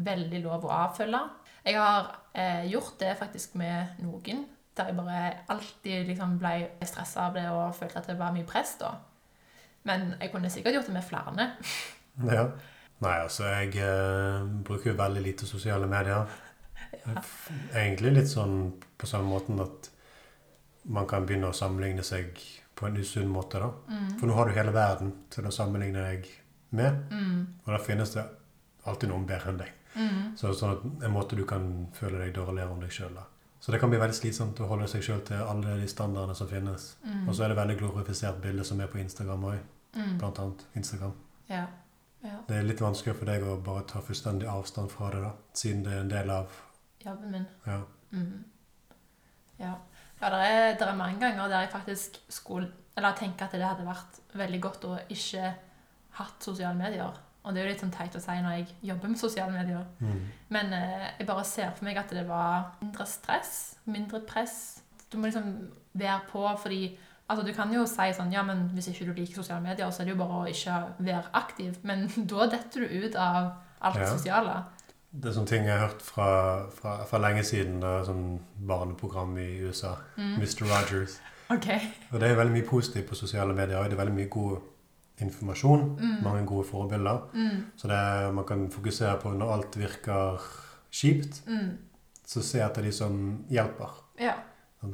veldig 0.00 0.40
lov 0.44 0.64
å 0.66 0.74
avfølge. 0.86 1.20
Jeg 1.66 1.76
har 1.76 2.10
eh, 2.32 2.64
gjort 2.70 2.96
det 3.02 3.14
faktisk 3.20 3.56
med 3.60 4.00
noen, 4.04 4.46
der 4.76 4.90
jeg 4.90 4.96
bare 4.96 5.22
alltid 5.52 6.08
liksom 6.08 6.36
ble 6.40 6.54
stressa 6.86 7.28
av 7.28 7.36
det 7.36 7.46
og 7.52 7.74
følte 7.76 8.00
at 8.00 8.10
det 8.12 8.18
var 8.20 8.34
mye 8.34 8.48
press 8.48 8.76
da. 8.80 8.94
Men 9.88 10.14
jeg 10.20 10.30
kunne 10.32 10.50
sikkert 10.52 10.78
gjort 10.78 10.92
det 10.92 10.98
med 10.98 11.08
flere. 11.08 11.48
Ja. 12.20 12.42
Nei, 13.00 13.14
altså, 13.22 13.46
jeg 13.48 13.78
eh, 13.80 14.42
bruker 14.66 14.90
jo 14.90 14.96
veldig 14.98 15.22
lite 15.24 15.46
sosiale 15.48 15.86
medier. 15.88 16.26
Ja. 17.06 17.22
Egentlig 17.72 18.10
litt 18.12 18.28
sånn 18.28 18.74
på 19.00 19.08
samme 19.08 19.30
måten 19.30 19.62
at 19.62 19.88
man 20.92 21.06
kan 21.08 21.24
begynne 21.24 21.48
å 21.48 21.56
sammenligne 21.56 22.04
seg 22.04 22.36
på 22.76 22.88
en 22.88 22.98
usunn 23.00 23.30
måte. 23.32 23.62
da. 23.62 23.70
Mm. 23.88 24.10
For 24.18 24.28
nå 24.28 24.36
har 24.36 24.50
du 24.50 24.56
hele 24.58 24.74
verden 24.74 25.14
til 25.32 25.48
å 25.48 25.54
sammenligne 25.54 26.04
deg 26.10 26.28
med, 26.72 27.02
Mm. 27.10 27.46
og 27.66 27.72
da 27.72 27.78
finnes 27.78 28.12
det 28.14 28.24
alltid 28.86 29.08
noen 29.10 29.26
bedre 29.26 29.48
enn 29.50 29.58
deg. 29.58 29.72
Mm. 29.96 30.36
Så 30.36 30.52
sånn 30.54 30.70
at 30.76 31.04
en 31.04 31.12
måte 31.12 31.36
du 31.36 31.44
kan 31.44 31.88
føle 31.92 32.18
deg 32.18 32.34
dårligere 32.34 32.70
om 32.70 32.80
deg 32.80 32.90
sjøl. 32.90 33.18
Så 33.60 33.72
det 33.72 33.80
kan 33.80 33.90
bli 33.90 33.98
veldig 33.98 34.14
slitsomt 34.16 34.60
å 34.60 34.68
holde 34.68 34.86
seg 34.88 35.02
sjøl 35.02 35.20
til 35.26 35.36
alle 35.36 35.76
de 35.80 35.86
standardene 35.88 36.34
som 36.36 36.48
finnes. 36.48 36.96
Mm. 37.04 37.28
Og 37.28 37.34
så 37.34 37.44
er 37.44 37.48
det 37.48 37.56
veldig 37.58 37.78
glorifisert 37.78 38.40
bilde 38.40 38.64
som 38.64 38.80
er 38.80 38.86
på 38.86 38.98
Instagram 38.98 39.44
òg, 39.44 39.58
Mm. 39.96 40.18
blant 40.18 40.38
annet. 40.38 40.64
Instagram. 40.76 41.12
Ja. 41.48 41.66
ja. 42.22 42.36
Det 42.48 42.56
er 42.56 42.62
litt 42.62 42.78
vanskelig 42.80 43.16
for 43.16 43.24
deg 43.26 43.42
å 43.42 43.56
bare 43.62 43.82
ta 43.86 44.00
fullstendig 44.00 44.46
avstand 44.48 44.90
fra 44.90 45.10
det, 45.10 45.20
da, 45.22 45.32
siden 45.52 45.82
det 45.82 45.92
er 45.92 46.00
en 46.00 46.08
del 46.08 46.30
av 46.30 46.46
Jobben 47.04 47.30
min. 47.32 47.46
ja. 47.66 47.82
Mm. 48.12 48.44
Ja. 49.58 49.74
ja 50.20 50.30
det, 50.30 50.38
er, 50.46 50.74
det 50.78 50.82
er 50.88 50.96
mange 50.96 51.20
ganger 51.20 51.48
der 51.48 51.60
jeg 51.66 51.70
faktisk 51.72 52.20
skulle 52.28 52.70
Eller 52.96 53.12
tenker 53.16 53.44
at 53.46 53.52
det 53.52 53.62
hadde 53.64 53.86
vært 53.86 54.18
veldig 54.36 54.60
godt 54.60 54.84
å 54.84 54.98
ikke 55.08 55.54
hatt 56.20 56.46
sosiale 56.46 56.76
medier. 56.78 57.18
Og 57.40 57.54
det 57.54 57.60
er 57.62 57.66
jo 57.66 57.72
litt 57.72 57.80
sånn 57.82 57.92
teit 57.94 58.16
å 58.16 58.20
si 58.20 58.34
når 58.44 58.56
jeg 58.58 58.66
jobber 58.90 59.08
med 59.08 59.18
sosiale 59.20 59.52
medier. 59.54 59.84
Mm. 60.04 60.18
Men 60.52 60.72
eh, 60.76 61.06
jeg 61.18 61.26
bare 61.30 61.44
ser 61.48 61.70
for 61.76 61.86
meg 61.88 61.96
at 62.00 62.10
det 62.12 62.26
var 62.28 62.74
mindre 62.82 63.06
stress, 63.08 63.52
mindre 63.88 64.20
press. 64.28 64.58
Du 65.10 65.16
må 65.18 65.30
liksom 65.30 65.54
være 65.98 66.20
på, 66.30 66.42
fordi 66.62 66.82
altså 67.30 67.44
Du 67.46 67.52
kan 67.54 67.72
jo 67.72 67.84
si 67.86 68.08
sånn 68.14 68.32
Ja, 68.34 68.42
men 68.42 68.68
hvis 68.74 68.88
ikke 68.90 69.06
du 69.08 69.12
liker 69.14 69.40
sosiale 69.40 69.62
medier, 69.64 69.90
så 69.90 70.02
er 70.02 70.08
det 70.10 70.14
jo 70.16 70.20
bare 70.20 70.42
å 70.42 70.50
ikke 70.50 70.76
være 70.98 71.32
aktiv. 71.40 71.78
Men 71.82 72.06
da 72.32 72.46
detter 72.52 72.84
du 72.84 73.06
ut 73.06 73.16
av 73.16 73.52
alt 73.80 73.94
det 73.96 74.04
Ja. 74.08 74.12
sosiale. 74.12 74.58
Det 75.10 75.26
er 75.30 75.34
sånne 75.34 75.50
ting 75.50 75.64
jeg 75.66 75.74
har 75.74 75.88
hørt 75.88 76.02
fra, 76.06 76.26
fra, 76.70 76.92
fra 77.08 77.18
lenge 77.18 77.42
siden. 77.42 77.80
Sånn 78.06 78.26
barneprogram 78.68 79.32
i 79.42 79.48
USA. 79.64 79.96
Mm. 80.16 80.36
Mr. 80.38 80.68
Rogers. 80.70 81.16
Okay. 81.50 81.88
Og 82.12 82.20
det 82.22 82.28
er 82.30 82.36
veldig 82.38 82.54
mye 82.54 82.68
positivt 82.68 83.08
på 83.10 83.18
sosiale 83.18 83.54
medier. 83.56 83.78
og 83.80 83.88
Det 83.90 83.96
er 83.96 84.04
veldig 84.04 84.14
mye 84.20 84.28
god 84.30 84.60
informasjon. 85.22 85.96
Mm. 86.00 86.18
Mange 86.24 86.46
gode 86.46 86.66
forbilder. 86.68 87.22
Mm. 87.34 87.64
Så 87.76 87.88
det 87.88 88.34
man 88.34 88.44
kan 88.48 88.68
fokusere 88.70 89.16
på 89.22 89.32
når 89.36 89.52
alt 89.56 89.76
virker 89.80 90.40
kjipt, 90.90 91.42
Mm. 91.46 91.76
så 92.26 92.42
se 92.42 92.60
etter 92.60 92.82
de 92.82 92.92
som 92.92 93.44
hjelper. 93.50 93.90
Ja. 94.18 94.34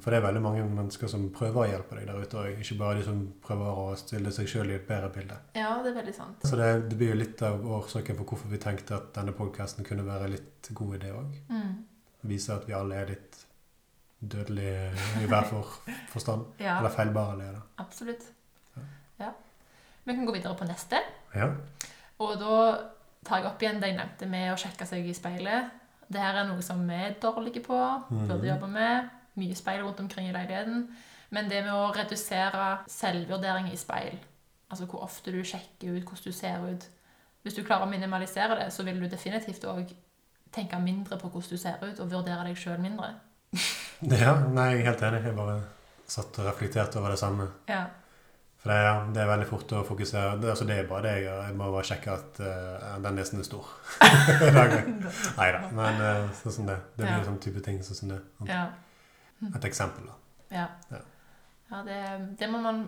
For 0.01 0.11
det 0.11 0.19
er 0.19 0.27
veldig 0.27 0.41
mange 0.43 0.63
mennesker 0.67 1.07
som 1.09 1.29
prøver 1.31 1.63
å 1.63 1.67
hjelpe 1.71 1.95
deg 1.95 2.07
der 2.09 2.19
ute. 2.23 2.37
òg. 2.37 2.59
ikke 2.61 2.79
bare 2.79 2.97
de 2.99 3.05
som 3.05 3.21
prøver 3.41 3.67
å 3.79 3.97
stille 3.97 4.33
seg 4.33 4.47
sjøl 4.51 4.71
i 4.71 4.75
et 4.75 4.87
bedre 4.89 5.09
bilde. 5.15 5.37
ja, 5.55 5.81
det 5.83 5.93
er 5.93 6.01
veldig 6.03 6.15
sant. 6.15 6.43
Så 6.43 6.57
det, 6.57 6.89
det 6.91 6.97
blir 6.99 7.09
jo 7.15 7.21
litt 7.21 7.43
av 7.43 7.63
årsaken 7.65 8.17
for 8.17 8.25
hvorfor 8.25 8.49
vi 8.51 8.59
tenkte 8.59 8.97
at 8.97 9.13
denne 9.15 9.33
podkasten 9.33 9.85
kunne 9.87 10.03
være 10.05 10.29
litt 10.33 10.71
god 10.75 10.97
idé 10.99 11.13
òg. 11.15 11.37
Mm. 11.49 11.85
Vise 12.25 12.53
at 12.57 12.67
vi 12.67 12.73
alle 12.75 12.95
er 12.97 13.07
litt 13.15 13.45
dødelige 14.21 14.91
i 15.23 15.27
hver 15.31 15.45
for 15.53 15.67
forstand. 16.15 16.45
Ja, 16.59 16.79
Eller 16.81 16.91
feilbare. 16.91 17.33
Eller. 17.49 17.63
absolutt. 17.79 18.25
Vi 20.07 20.15
kan 20.15 20.27
gå 20.27 20.33
videre 20.37 20.55
på 20.57 20.65
neste. 20.69 21.01
Ja. 21.35 21.49
Og 22.23 22.37
da 22.41 22.59
tar 23.27 23.41
jeg 23.43 23.49
opp 23.51 23.63
igjen 23.63 23.81
det 23.83 23.91
jeg 23.91 23.99
nevnte 23.99 24.29
med 24.31 24.53
å 24.53 24.59
sjekke 24.61 24.87
seg 24.87 25.07
i 25.11 25.15
speilet. 25.17 25.73
Det 26.09 26.21
her 26.23 26.39
er 26.43 26.47
noe 26.47 26.63
som 26.63 26.85
vi 26.87 26.95
er 26.95 27.17
dårlige 27.23 27.65
på, 27.67 27.79
Mhm. 28.11 28.29
burde 28.29 28.47
jobbe 28.49 28.69
med. 28.71 29.09
Mye 29.37 29.55
speil 29.59 29.83
rundt 29.83 30.01
omkring 30.01 30.29
i 30.29 30.33
leiligheten. 30.33 30.87
Men 31.31 31.49
det 31.51 31.65
med 31.65 31.73
å 31.73 31.93
redusere 31.95 32.79
selvvurdering 32.89 33.73
i 33.73 33.77
speil, 33.77 34.19
altså 34.71 34.87
hvor 34.87 35.03
ofte 35.03 35.33
du 35.33 35.43
sjekker 35.43 35.97
ut 35.97 36.05
hvordan 36.05 36.25
du 36.25 36.33
ser 36.33 36.59
ut 36.71 36.87
Hvis 37.45 37.55
du 37.55 37.63
klarer 37.63 37.87
å 37.87 37.91
minimalisere 37.91 38.57
det, 38.59 38.73
så 38.73 38.83
vil 38.85 38.99
du 39.01 39.07
definitivt 39.09 39.63
òg 39.65 39.93
tenke 40.53 40.81
mindre 40.83 41.17
på 41.17 41.29
hvordan 41.31 41.51
du 41.51 41.57
ser 41.57 41.77
ut, 41.83 42.01
og 42.01 42.11
vurdere 42.11 42.45
deg 42.45 42.57
sjøl 42.57 42.79
mindre. 42.81 43.13
ja. 44.03 44.33
Nei, 44.51 44.71
jeg 44.73 44.81
er 44.81 44.85
helt 44.91 45.03
enig. 45.03 45.25
Jeg 45.25 45.37
bare 45.37 45.61
satt 46.09 46.39
og 46.41 46.45
reflekterte 46.47 46.97
over 46.99 47.11
det 47.11 47.19
samme. 47.21 47.47
Ja. 47.69 47.85
For 48.67 48.73
det, 48.73 48.77
ja, 48.83 48.95
det 49.15 49.21
er 49.23 49.29
veldig 49.31 49.47
fort 49.47 49.73
å 49.79 49.83
fokusere. 49.87 50.41
Det, 50.43 50.49
altså, 50.51 50.65
det 50.67 50.77
er 50.81 50.87
bare 50.91 51.03
det 51.07 51.11
jeg 51.17 51.23
gjør. 51.29 51.43
Jeg 51.47 51.55
må 51.61 51.69
bare 51.71 51.87
sjekke 51.87 52.15
at 52.17 52.41
uh, 52.43 52.97
den 53.05 53.15
nesen 53.21 53.39
er 53.39 53.47
stor. 53.47 53.69
Nei 55.39 55.49
da. 55.55 55.61
Men 55.77 56.01
uh, 56.03 56.31
sånn 56.41 56.55
som 56.57 56.67
det. 56.71 56.77
Det 56.97 57.05
blir 57.05 57.13
Ja. 57.21 57.25
sånn 57.29 57.39
type 57.45 57.63
ting 57.63 57.79
sånn 57.87 57.99
som 58.01 58.09
det. 58.15 58.21
ja. 58.51 58.65
Et 59.55 59.65
eksempel, 59.69 60.07
da. 60.09 60.15
Ja. 60.57 60.67
Ja. 60.91 60.99
ja 61.71 61.83
det, 61.85 61.99
det 62.41 62.49
må 62.51 62.59
man 62.65 62.87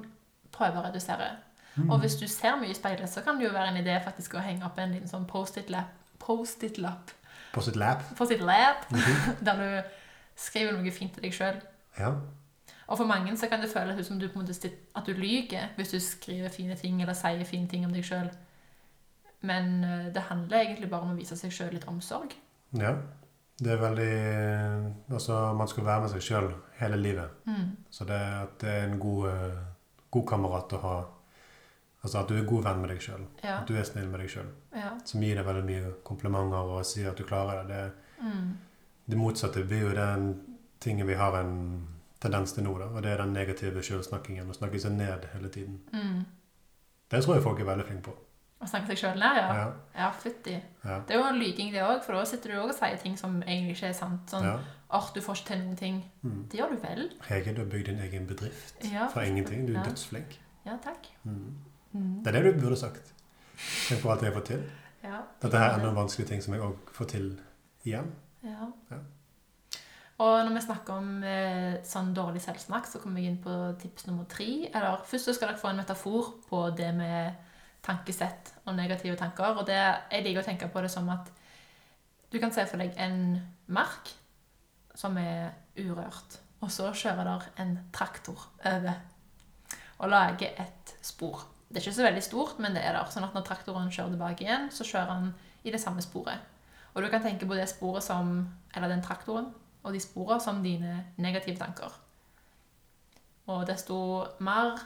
prøve 0.55 0.81
å 0.81 0.85
redusere. 0.89 1.29
Mm. 1.77 1.91
Og 1.93 2.01
hvis 2.03 2.17
du 2.19 2.25
ser 2.27 2.57
mye 2.59 2.73
i 2.73 2.75
speilet, 2.79 3.07
så 3.13 3.21
kan 3.23 3.37
det 3.39 3.45
jo 3.47 3.53
være 3.55 3.69
en 3.75 3.77
idé 3.83 3.99
faktisk 4.03 4.35
å 4.35 4.43
henge 4.43 4.65
opp 4.67 4.79
en 4.83 4.97
liten 4.97 5.07
sånn 5.11 5.27
Post-It-lapp 5.31 5.93
Post-It-lapp 6.19 7.13
Post-It-lap. 7.53 8.03
på 8.19 8.27
sitt 8.27 8.41
lap, 8.43 8.89
Mhm. 8.91 9.37
der 9.47 9.55
du 9.63 9.93
skriver 10.37 10.73
noe 10.75 10.91
fint 10.91 11.15
til 11.15 11.23
deg 11.23 11.33
sjøl. 11.37 11.61
Ja. 11.99 12.15
Og 12.89 12.97
for 12.99 13.05
mange 13.07 13.37
så 13.37 13.49
kan 13.49 13.61
det 13.61 13.69
føles 13.71 14.07
som 14.07 14.19
du 14.19 14.29
på 14.29 14.39
en 14.41 14.47
måte 14.47 14.71
at 14.97 15.07
du 15.07 15.13
lyver 15.13 15.69
hvis 15.77 15.91
du 15.93 15.99
skriver 16.01 16.49
fine 16.49 16.75
ting 16.77 17.03
eller 17.03 17.13
sier 17.15 17.45
fine 17.45 17.69
ting 17.69 17.85
om 17.87 17.93
deg 17.93 18.05
sjøl. 18.05 18.31
Men 19.41 19.85
eh, 19.85 20.07
det 20.15 20.23
handler 20.31 20.59
egentlig 20.65 20.89
bare 20.91 21.03
om 21.07 21.13
å 21.13 21.19
vise 21.19 21.37
seg 21.37 21.53
sjøl 21.55 21.73
litt 21.77 21.89
omsorg. 21.89 22.35
ja. 22.73 22.97
Det 23.59 23.73
er 23.73 23.81
veldig 23.83 25.15
Altså, 25.17 25.53
man 25.59 25.67
skal 25.67 25.85
være 25.85 26.01
med 26.05 26.11
seg 26.13 26.23
sjøl 26.23 26.45
hele 26.79 26.97
livet. 26.97 27.31
Mm. 27.51 27.73
Så 27.91 28.05
det, 28.07 28.19
at 28.43 28.53
det 28.63 28.69
er 28.71 28.85
en 28.87 28.99
god, 29.03 29.25
eh, 29.33 29.57
god 30.15 30.27
kamerat 30.31 30.73
å 30.79 30.81
ha 30.85 30.99
Altså 32.05 32.21
at 32.21 32.29
du 32.31 32.37
er 32.39 32.45
god 32.47 32.63
venn 32.63 32.79
med 32.81 32.93
deg 32.93 33.01
sjøl. 33.03 33.25
Ja. 33.43 33.57
At 33.59 33.67
du 33.67 33.75
er 33.75 33.83
snill 33.83 34.07
med 34.09 34.21
deg 34.23 34.31
sjøl. 34.31 34.47
ja. 34.79 34.93
Som 35.05 35.23
gir 35.27 35.35
deg 35.35 35.45
veldig 35.49 35.65
mye 35.67 35.91
komplimenter 36.07 36.71
og 36.77 36.85
sier 36.87 37.11
at 37.11 37.19
du 37.19 37.25
klarer 37.27 37.67
det. 37.67 37.75
Det, 37.75 37.93
Mm. 38.23 38.57
det 39.11 39.19
motsatte 39.19 39.65
blir 39.67 39.81
jo 39.89 39.95
den 39.95 40.41
tingen 40.81 41.07
vi 41.07 41.15
har 41.15 41.35
en 41.41 41.89
tendens 42.21 42.53
til 42.53 42.65
nå, 42.67 42.73
da. 42.79 42.87
Og 42.95 43.03
det 43.03 43.13
er 43.13 43.21
den 43.23 43.33
negative 43.37 43.83
sjølsnakkingen. 43.83 44.49
Å 44.51 44.57
snakke 44.57 44.81
seg 44.83 44.93
ned 44.99 45.27
hele 45.35 45.49
tiden. 45.55 45.81
Mm. 45.93 46.25
Det 47.11 47.21
tror 47.25 47.35
jeg 47.39 47.45
folk 47.45 47.61
er 47.61 47.69
veldig 47.71 47.87
flinke 47.89 48.03
på. 48.11 48.15
Å 48.59 48.67
snakke 48.67 48.91
seg 48.91 48.99
sjøl 48.99 49.21
ned, 49.21 49.37
ja. 49.39 49.51
Ja. 49.55 49.67
Ja, 49.95 50.09
fytti. 50.19 50.57
Ja. 50.85 50.97
Det 51.07 51.15
er 51.15 51.21
jo 51.21 51.29
en 51.29 51.39
lyking, 51.39 51.71
det 51.73 51.85
òg, 51.87 52.01
for 52.03 52.19
da 52.19 52.25
sitter 52.27 52.51
du 52.51 52.57
òg 52.59 52.73
og 52.73 52.75
sier 52.75 52.99
ting 52.99 53.15
som 53.21 53.37
egentlig 53.45 53.77
ikke 53.77 53.93
er 53.93 53.95
sant. 54.01 54.25
Sånn 54.33 54.45
ja. 54.49 54.57
åh, 54.99 55.07
du 55.15 55.21
får 55.23 55.39
ikke 55.39 55.49
til 55.53 55.63
noen 55.63 55.77
ting. 55.79 56.01
Mm. 56.25 56.41
Det 56.51 56.59
gjør 56.59 56.75
du 56.75 56.81
vel? 56.83 57.05
Hege, 57.29 57.55
du 57.55 57.63
har 57.63 57.71
bygd 57.71 57.93
din 57.93 58.03
egen 58.03 58.27
bedrift 58.27 58.83
Ja, 58.91 59.07
fra 59.13 59.23
ingenting. 59.31 59.67
Du 59.69 59.73
er 59.77 59.79
Ja. 59.79 59.87
dødsflink. 59.87 60.39
Ja, 60.67 60.75
takk. 60.85 61.07
Mm. 61.23 61.55
Mm. 61.95 62.23
Det 62.25 62.35
er 62.35 62.43
det 62.43 62.55
du 62.57 62.61
burde 62.67 62.77
sagt. 62.77 63.13
Tenk 63.89 64.03
på 64.03 64.11
alt 64.11 64.23
jeg 64.27 64.33
har 64.33 64.41
fått 64.41 64.51
til. 64.51 64.67
Ja. 65.05 65.23
Dette 65.41 65.57
er 65.57 65.77
enda 65.79 65.89
en 65.93 65.97
vanskelig 66.03 66.27
ting 66.27 66.43
som 66.43 66.55
jeg 66.55 66.63
òg 66.67 66.91
får 66.99 67.09
til 67.15 67.31
igjen. 67.87 68.11
Ja. 68.43 68.69
Og 70.19 70.39
når 70.43 70.55
vi 70.57 70.63
snakker 70.65 70.97
om 70.99 71.11
eh, 71.23 71.77
sånn 71.87 72.11
dårlig 72.15 72.41
selvsnakk, 72.43 72.89
så 72.91 72.99
kommer 72.99 73.23
jeg 73.23 73.31
inn 73.31 73.43
på 73.43 73.55
tips 73.79 74.09
nummer 74.09 74.27
tre. 74.31 74.67
Eller 74.67 75.05
først 75.07 75.31
så 75.31 75.35
skal 75.37 75.53
dere 75.53 75.61
få 75.61 75.71
en 75.71 75.79
metafor 75.79 76.33
på 76.49 76.63
det 76.79 76.89
med 76.97 77.37
tankesett 77.87 78.51
og 78.65 78.75
negative 78.75 79.15
tanker. 79.21 79.61
Og 79.61 79.69
det, 79.69 79.79
jeg 80.11 80.25
liker 80.27 80.43
å 80.43 80.49
tenke 80.49 80.71
på 80.73 80.83
det 80.83 80.91
som 80.91 81.07
at 81.15 81.31
du 82.33 82.41
kan 82.43 82.51
se 82.53 82.65
for 82.69 82.83
deg 82.83 82.99
en 83.01 83.39
mark 83.71 84.11
som 84.99 85.15
er 85.23 85.53
urørt. 85.79 86.41
Og 86.67 86.73
så 86.75 86.91
kjører 86.91 87.31
der 87.31 87.47
en 87.63 87.77
traktor 87.95 88.49
over 88.67 88.99
og 89.99 90.11
lager 90.11 90.59
et 90.59 90.93
spor. 91.03 91.47
Det 91.69 91.79
er 91.79 91.87
ikke 91.87 91.99
så 92.01 92.07
veldig 92.07 92.25
stort, 92.25 92.59
men 92.63 92.75
det 92.75 92.83
er 92.83 92.95
der. 92.97 93.07
Sånn 93.13 93.27
at 93.27 93.35
når 93.37 93.47
traktoren 93.47 93.91
kjører 93.91 94.15
tilbake 94.15 94.45
igjen, 94.45 94.69
så 94.75 94.87
kjører 94.87 95.15
han 95.15 95.33
i 95.63 95.75
det 95.75 95.81
samme 95.83 96.03
sporet. 96.03 96.43
Og 96.95 97.03
du 97.05 97.11
kan 97.13 97.23
tenke 97.23 97.47
på 97.47 97.55
det 97.55 97.69
sporet 97.71 98.03
som 98.03 98.49
Eller 98.75 98.91
den 98.91 99.03
traktoren 99.03 99.53
og 99.85 99.95
de 99.95 100.01
sporene 100.03 100.43
som 100.43 100.63
dine 100.65 100.95
negative 101.23 101.59
tanker. 101.61 101.95
Og 103.49 103.65
desto 103.69 103.99
mer 104.45 104.77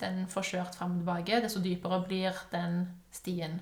den 0.00 0.24
får 0.30 0.46
kjørt 0.54 0.78
fram 0.78 0.94
og 0.96 1.02
tilbake, 1.02 1.42
desto 1.44 1.60
dypere 1.60 2.00
blir 2.06 2.36
den 2.52 2.82
stien. 3.12 3.58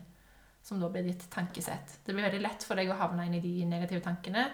Som 0.62 0.82
da 0.82 0.90
blir 0.92 1.06
ditt 1.06 1.24
tankesett. 1.32 1.98
Det 2.04 2.14
blir 2.14 2.28
veldig 2.28 2.42
lett 2.44 2.64
for 2.66 2.78
deg 2.78 2.90
å 2.92 2.98
havne 2.98 3.24
inn 3.26 3.38
i 3.38 3.42
de 3.42 3.54
negative 3.66 4.04
tankene. 4.04 4.44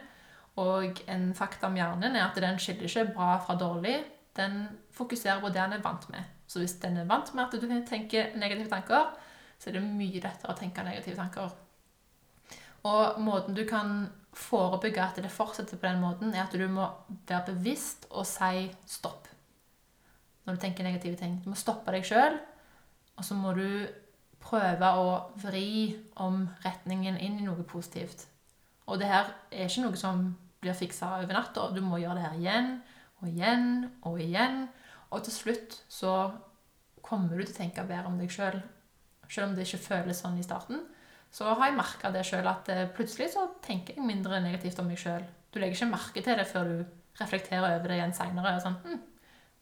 Og 0.62 1.00
en 1.10 1.32
fakta 1.34 1.68
om 1.68 1.76
hjernen 1.76 2.14
er 2.14 2.28
at 2.28 2.38
den 2.40 2.60
skiller 2.62 2.86
ikke 2.86 3.10
bra 3.16 3.34
fra 3.42 3.58
dårlig. 3.58 3.96
Den 4.38 4.62
fokuserer 4.94 5.42
på 5.42 5.50
det 5.50 5.60
den 5.60 5.76
er 5.76 5.84
vant 5.84 6.06
med. 6.14 6.30
Så 6.46 6.62
hvis 6.62 6.78
den 6.80 7.00
er 7.02 7.10
vant 7.10 7.34
med 7.34 7.44
at 7.44 7.58
du 7.58 7.66
tenker 7.88 8.36
negative 8.38 8.70
tanker, 8.70 9.10
så 9.58 9.70
er 9.70 9.78
det 9.78 9.84
mye 9.84 10.22
lettere 10.22 10.54
å 10.54 10.58
tenke 10.58 10.86
negative 10.86 11.18
tanker. 11.18 11.52
Og 12.84 13.20
måten 13.24 13.56
du 13.56 13.64
kan 13.66 14.06
forebygge 14.34 15.02
at 15.02 15.18
det 15.22 15.32
fortsetter 15.32 15.78
på 15.78 15.86
den 15.86 16.02
måten, 16.02 16.34
er 16.34 16.44
at 16.44 16.54
du 16.54 16.66
må 16.68 16.88
være 17.28 17.52
bevisst 17.52 18.08
og 18.10 18.26
si 18.28 18.68
stopp 18.86 19.28
når 20.44 20.56
du 20.56 20.60
tenker 20.60 20.84
negative 20.84 21.16
ting. 21.16 21.38
Du 21.40 21.48
må 21.48 21.56
stoppe 21.56 21.92
deg 21.94 22.04
sjøl, 22.04 22.34
og 23.16 23.24
så 23.24 23.36
må 23.38 23.54
du 23.56 23.86
prøve 24.44 24.90
å 25.00 25.12
vri 25.40 25.94
om 26.20 26.42
retningen 26.64 27.16
inn 27.16 27.38
i 27.40 27.46
noe 27.46 27.64
positivt. 27.64 28.26
Og 28.84 29.00
det 29.00 29.08
her 29.08 29.30
er 29.48 29.70
ikke 29.70 29.86
noe 29.86 29.96
som 29.96 30.26
blir 30.60 30.76
fiksa 30.76 31.14
over 31.22 31.32
natta. 31.32 31.70
Du 31.72 31.80
må 31.80 32.02
gjøre 32.02 32.18
det 32.18 32.26
her 32.26 32.40
igjen 32.42 32.70
og 33.22 33.30
igjen 33.30 33.70
og 34.04 34.20
igjen. 34.20 34.66
Og 35.08 35.24
til 35.24 35.32
slutt 35.38 35.78
så 35.88 36.12
kommer 37.04 37.38
du 37.38 37.46
til 37.46 37.54
å 37.54 37.60
tenke 37.62 37.86
bedre 37.88 38.10
om 38.10 38.20
deg 38.20 38.32
sjøl. 38.32 38.60
Selv 39.30 39.48
om 39.48 39.56
det 39.56 39.64
ikke 39.64 39.86
føles 39.86 40.20
sånn 40.20 40.36
i 40.36 40.44
starten 40.44 40.84
så 41.34 41.48
har 41.50 41.66
jeg 41.66 41.78
merka 41.78 42.12
det 42.14 42.22
sjøl 42.28 42.46
at 42.46 42.68
eh, 42.70 42.84
plutselig 42.94 43.32
så 43.32 43.48
tenker 43.64 43.96
jeg 43.96 44.06
mindre 44.06 44.38
negativt 44.42 44.78
om 44.78 44.86
meg 44.86 45.00
sjøl. 45.00 45.24
Du 45.50 45.58
legger 45.58 45.74
ikke 45.74 45.90
merke 45.90 46.22
til 46.22 46.38
det 46.38 46.46
før 46.46 46.68
du 46.70 46.76
reflekterer 47.18 47.78
over 47.78 47.90
det 47.90 47.96
igjen 47.98 48.14
seinere. 48.14 48.52
Sånn, 48.62 48.76
hm, 48.84 49.00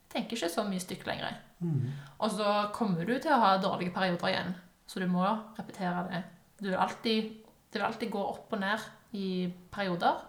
jeg 0.03 0.11
tenker 0.13 0.37
ikke 0.37 0.53
så 0.53 0.67
mye 0.69 0.83
stygt 0.85 1.09
lenger. 1.09 1.39
Mm. 1.65 1.87
Og 2.19 2.35
så 2.35 2.51
kommer 2.77 3.09
du 3.09 3.15
til 3.17 3.33
å 3.33 3.41
ha 3.41 3.55
dårlige 3.63 3.95
perioder 3.95 4.33
igjen, 4.35 4.53
så 4.89 5.01
du 5.01 5.09
må 5.09 5.25
repetere 5.57 6.05
det. 6.11 6.23
Du 6.61 6.69
vil 6.69 6.79
alltid, 6.81 7.33
det 7.73 7.81
vil 7.81 7.89
alltid 7.89 8.13
gå 8.13 8.27
opp 8.35 8.53
og 8.53 8.61
ned 8.61 8.87
i 9.17 9.33
perioder. 9.73 10.21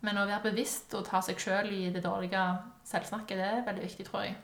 Men 0.00 0.22
å 0.22 0.24
være 0.24 0.48
bevisst 0.48 0.96
og 0.96 1.04
ta 1.08 1.20
seg 1.24 1.40
sjøl 1.40 1.68
i 1.76 1.86
det 1.92 2.00
dårlige 2.04 2.46
selvsnakket, 2.88 3.36
det 3.36 3.48
er 3.50 3.64
veldig 3.68 3.84
viktig, 3.84 4.08
tror 4.08 4.24
jeg. 4.24 4.38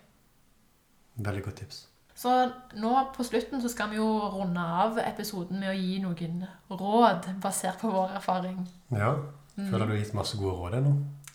Veldig 1.24 1.44
godt 1.48 1.62
tips. 1.64 1.86
Så 2.16 2.32
nå 2.80 2.92
på 3.16 3.24
slutten 3.24 3.60
så 3.60 3.68
skal 3.68 3.90
vi 3.92 3.98
jo 3.98 4.06
runde 4.32 4.60
av 4.60 4.96
episoden 5.02 5.60
med 5.60 5.74
å 5.74 5.76
gi 5.76 5.98
noen 6.00 6.46
råd 6.72 7.28
basert 7.42 7.82
på 7.82 7.90
vår 7.92 8.14
erfaring. 8.16 8.62
Ja. 8.88 9.12
Mm. 9.56 9.68
Føler 9.68 9.84
du 9.84 9.92
har 9.92 10.00
gitt 10.00 10.16
masse 10.16 10.38
gode 10.40 10.56
råd 10.56 10.78
ennå? 10.78 10.94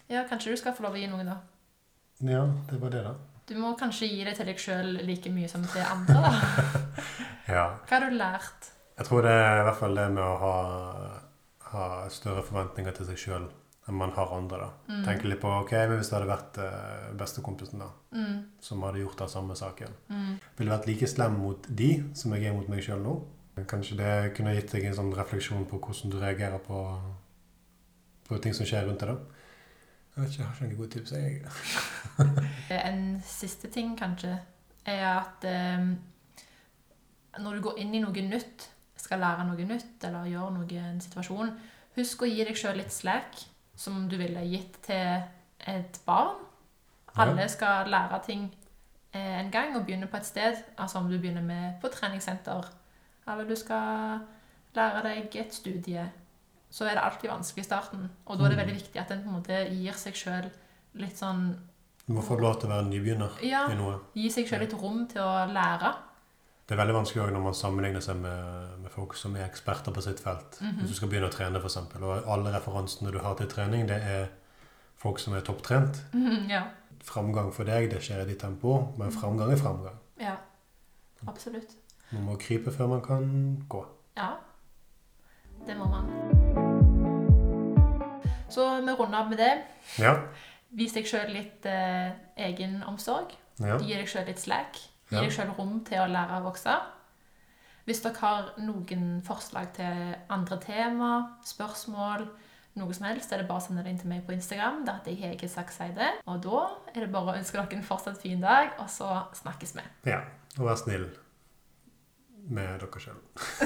Ja, 0.09 0.23
kanskje 0.29 0.55
du 0.55 0.57
skal 0.57 0.73
få 0.77 0.87
lov 0.87 0.97
å 0.97 1.01
gi 1.01 1.09
noen, 1.09 1.29
da. 1.29 1.37
Ja, 2.25 2.47
det 2.69 2.81
var 2.81 2.93
det, 2.93 3.03
da. 3.05 3.13
Du 3.49 3.55
må 3.59 3.75
kanskje 3.77 4.09
gi 4.09 4.25
det 4.25 4.35
til 4.37 4.49
deg 4.49 4.59
sjøl 4.61 4.91
like 5.05 5.29
mye 5.33 5.49
som 5.51 5.63
til 5.69 5.85
andre, 5.85 6.21
da. 6.25 6.91
Ja. 7.51 7.63
Hva 7.83 7.97
har 7.97 8.05
du 8.05 8.15
lært? 8.15 8.67
Jeg 8.97 9.07
tror 9.09 9.25
det 9.25 9.31
er 9.33 9.59
i 9.59 9.63
hvert 9.65 9.79
fall 9.79 9.97
det 9.97 10.05
med 10.13 10.21
å 10.23 10.35
ha, 10.39 10.57
ha 11.73 11.87
større 12.13 12.43
forventninger 12.47 12.93
til 12.95 13.09
seg 13.09 13.19
sjøl 13.19 13.47
enn 13.91 13.99
man 13.99 14.13
har 14.15 14.31
andre. 14.35 14.57
da. 14.63 14.69
Mm. 14.89 15.03
Tenker 15.05 15.29
litt 15.31 15.41
på 15.43 15.51
ok, 15.61 15.73
men 15.89 15.99
hvis 15.99 16.09
det 16.11 16.17
hadde 16.17 16.31
vært 16.31 16.59
eh, 16.63 17.09
bestekompisen 17.19 17.83
da, 17.83 17.89
Mm, 18.11 18.39
som 18.59 18.81
hadde 18.83 18.99
gjort 18.99 19.21
den 19.21 19.29
samme 19.31 19.55
saken, 19.55 19.93
mm, 20.09 20.31
ville 20.57 20.71
vært 20.73 20.87
like 20.89 21.07
slem 21.07 21.37
mot 21.39 21.67
de 21.69 21.91
som 22.17 22.33
jeg 22.35 22.49
er 22.49 22.55
mot 22.57 22.67
meg 22.71 22.81
sjøl 22.83 22.99
nå. 23.03 23.13
Kanskje 23.69 23.95
det 23.99 24.33
kunne 24.35 24.55
gitt 24.55 24.71
deg 24.73 24.87
en 24.89 24.97
sånn 24.97 25.13
refleksjon 25.15 25.67
på 25.69 25.79
hvordan 25.79 26.11
du 26.11 26.17
reagerer 26.19 26.59
på, 26.65 26.79
på 28.27 28.39
ting 28.43 28.55
som 28.57 28.65
skjer 28.67 28.87
rundt 28.87 29.03
deg. 29.03 29.13
da. 29.13 29.39
Jeg 30.11 30.23
vet 30.23 30.31
ikke, 30.33 30.41
jeg 30.41 30.47
har 30.47 30.55
ikke 30.55 30.65
noen 30.65 30.79
gode 30.79 30.91
tips. 30.95 31.11
jeg. 31.11 31.45
En 32.89 33.21
siste 33.27 33.69
ting, 33.71 33.93
kanskje, 33.99 34.33
er 34.85 35.05
at 35.11 35.45
eh, 35.47 35.85
når 37.39 37.55
du 37.55 37.61
går 37.69 37.79
inn 37.83 37.95
i 37.95 38.01
noe 38.03 38.25
nytt, 38.27 38.67
skal 38.99 39.21
lære 39.23 39.45
noe 39.47 39.65
nytt 39.65 40.03
eller 40.07 40.27
gjøre 40.29 40.55
noe 40.57 40.67
i 40.69 40.81
en 40.81 40.99
situasjon, 41.01 41.53
husk 41.97 42.21
å 42.23 42.29
gi 42.29 42.43
deg 42.47 42.57
sjøl 42.57 42.77
litt 42.79 42.93
slack, 42.93 43.39
som 43.75 44.09
du 44.09 44.17
ville 44.17 44.41
gitt 44.49 44.81
til 44.83 45.21
et 45.67 45.99
barn. 46.05 46.35
Alle 47.17 47.47
skal 47.49 47.89
lære 47.91 48.21
ting 48.25 48.45
eh, 49.13 49.39
en 49.41 49.51
gang 49.51 49.75
og 49.75 49.85
begynne 49.85 50.07
på 50.07 50.17
et 50.17 50.25
sted. 50.25 50.55
Altså 50.77 50.97
om 50.99 51.09
du 51.09 51.17
begynner 51.19 51.41
med 51.41 51.81
på 51.81 51.87
treningssenter, 51.91 52.69
eller 53.27 53.43
du 53.49 53.55
skal 53.55 54.19
lære 54.75 55.03
deg 55.03 55.35
et 55.35 55.53
studie, 55.53 56.05
så 56.71 56.85
er 56.87 56.95
det 56.95 57.03
alltid 57.03 57.29
vanskelig 57.29 57.65
i 57.65 57.67
starten. 57.67 58.09
Og 58.25 58.37
da 58.39 58.45
er 58.45 58.49
det 58.49 58.57
Mm. 58.57 58.61
veldig 58.65 58.75
viktig 58.81 58.99
at 59.01 59.11
en 59.11 59.23
på 59.23 59.29
en 59.29 59.35
måte 59.35 59.69
gir 59.69 59.93
seg 59.93 60.13
sjøl 60.13 60.51
litt 60.93 61.17
sånn 61.17 61.57
Du 62.07 62.13
må 62.13 62.21
få 62.23 62.39
lov 62.39 62.59
til 62.59 62.69
å 62.69 62.73
være 62.73 62.85
nybegynner 62.89 63.43
Ja, 63.43 63.67
i 63.71 63.75
noe. 63.75 63.99
gi 64.15 64.29
seg 64.29 64.47
sjøl 64.47 64.59
litt 64.59 64.73
rom 64.73 65.07
til 65.07 65.21
å 65.21 65.45
lære. 65.53 65.93
Det 66.71 66.77
er 66.77 66.79
veldig 66.85 66.93
vanskelig 66.95 67.33
når 67.35 67.41
man 67.43 67.55
sammenligner 67.57 67.99
seg 68.03 68.15
med, 68.23 68.67
med 68.79 68.91
folk 68.93 69.11
som 69.19 69.33
er 69.35 69.43
eksperter 69.43 69.91
på 69.91 70.01
sitt 70.05 70.21
felt. 70.23 70.55
Mhm. 70.63 70.77
Hvis 70.79 70.93
du 70.93 70.95
skal 71.01 71.09
begynne 71.11 71.27
å 71.27 71.33
trene, 71.33 71.59
f.eks. 71.59 71.75
Og 71.99 72.29
alle 72.31 72.53
referansene 72.53 73.11
du 73.11 73.17
har 73.19 73.35
til 73.35 73.49
trening, 73.51 73.89
det 73.89 73.97
er 74.07 74.29
folk 75.01 75.19
som 75.19 75.35
er 75.35 75.43
topptrent. 75.43 75.99
Mhm, 76.15 76.47
Ja. 76.49 76.61
Framgang 77.03 77.49
for 77.51 77.65
deg, 77.65 77.89
det 77.91 77.99
skjer 78.05 78.21
i 78.21 78.25
ditt 78.29 78.39
tempo, 78.39 78.93
men 78.97 79.11
framgang 79.11 79.51
er 79.51 79.57
framgang. 79.59 79.97
ja. 80.21 80.35
Absolutt. 81.27 81.75
Man 82.11 82.23
må 82.25 82.35
krype 82.39 82.71
før 82.71 82.87
man 82.87 83.01
kan 83.01 83.65
gå. 83.69 83.85
Ja. 84.17 84.29
Det 85.67 85.75
må 85.77 85.85
man. 85.89 86.07
Så 88.49 88.65
vi 88.85 88.91
runder 88.91 89.17
av 89.19 89.29
med 89.29 89.37
det. 89.37 89.51
Ja. 89.99 90.15
Vis 90.71 90.93
deg 90.93 91.05
sjøl 91.05 91.29
litt 91.35 91.65
eh, 91.65 92.11
egenomsorg. 92.37 93.35
ja. 93.59 93.77
Gi 93.77 93.93
deg 93.93 94.07
sjøl 94.07 94.25
litt 94.31 94.39
slack. 94.39 94.77
Gi 95.11 95.15
Ja. 95.17 95.21
deg 95.21 95.31
sjøl 95.35 95.51
rom 95.57 95.81
til 95.85 95.99
å 95.99 96.07
lære 96.07 96.39
å 96.39 96.43
vokse. 96.45 96.73
Hvis 97.85 98.01
dere 98.03 98.19
har 98.21 98.51
noen 98.61 99.21
forslag 99.25 99.73
til 99.75 100.15
andre 100.29 100.57
tema, 100.61 101.09
spørsmål, 101.43 102.27
noe 102.79 102.93
som 102.95 103.05
helst, 103.09 103.33
er 103.33 103.41
det 103.41 103.47
bare 103.49 103.59
å 103.59 103.65
sende 103.65 103.83
det 103.83 103.89
inn 103.91 103.97
til 103.99 104.07
meg 104.09 104.25
på 104.25 104.31
Instagram. 104.33 104.85
Der 104.85 104.93
heter 105.01 105.11
jeg 105.11 105.19
Hege 105.39 105.49
Sakseide. 105.49 106.07
Og 106.27 106.41
da 106.45 106.61
er 106.95 107.01
det 107.05 107.11
bare 107.11 107.33
å 107.33 107.37
ønske 107.37 107.57
dere 107.59 107.73
en 107.77 107.83
fortsatt 107.83 108.21
fin 108.21 108.39
dag, 108.41 108.69
og 108.79 108.87
så 108.87 109.25
snakkes 109.33 109.75
vi. 109.75 109.81
ja. 110.05 110.21
Og 110.59 110.65
vær 110.67 110.75
snill 110.75 111.09
med 112.49 112.79
dere 112.79 112.99
sjøl. 112.99 113.19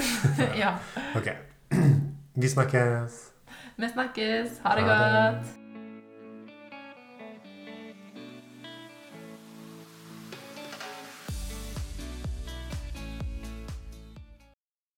ja. 0.64 0.78
Ok. 1.16 1.30
Vi 2.36 2.48
snakkes. 2.52 3.32
Vi 3.78 3.88
snakkes. 3.90 4.60
Ha 4.64 4.76
det 4.76 4.84
Ha 4.84 4.96
det. 4.96 5.14
godt. 5.46 5.65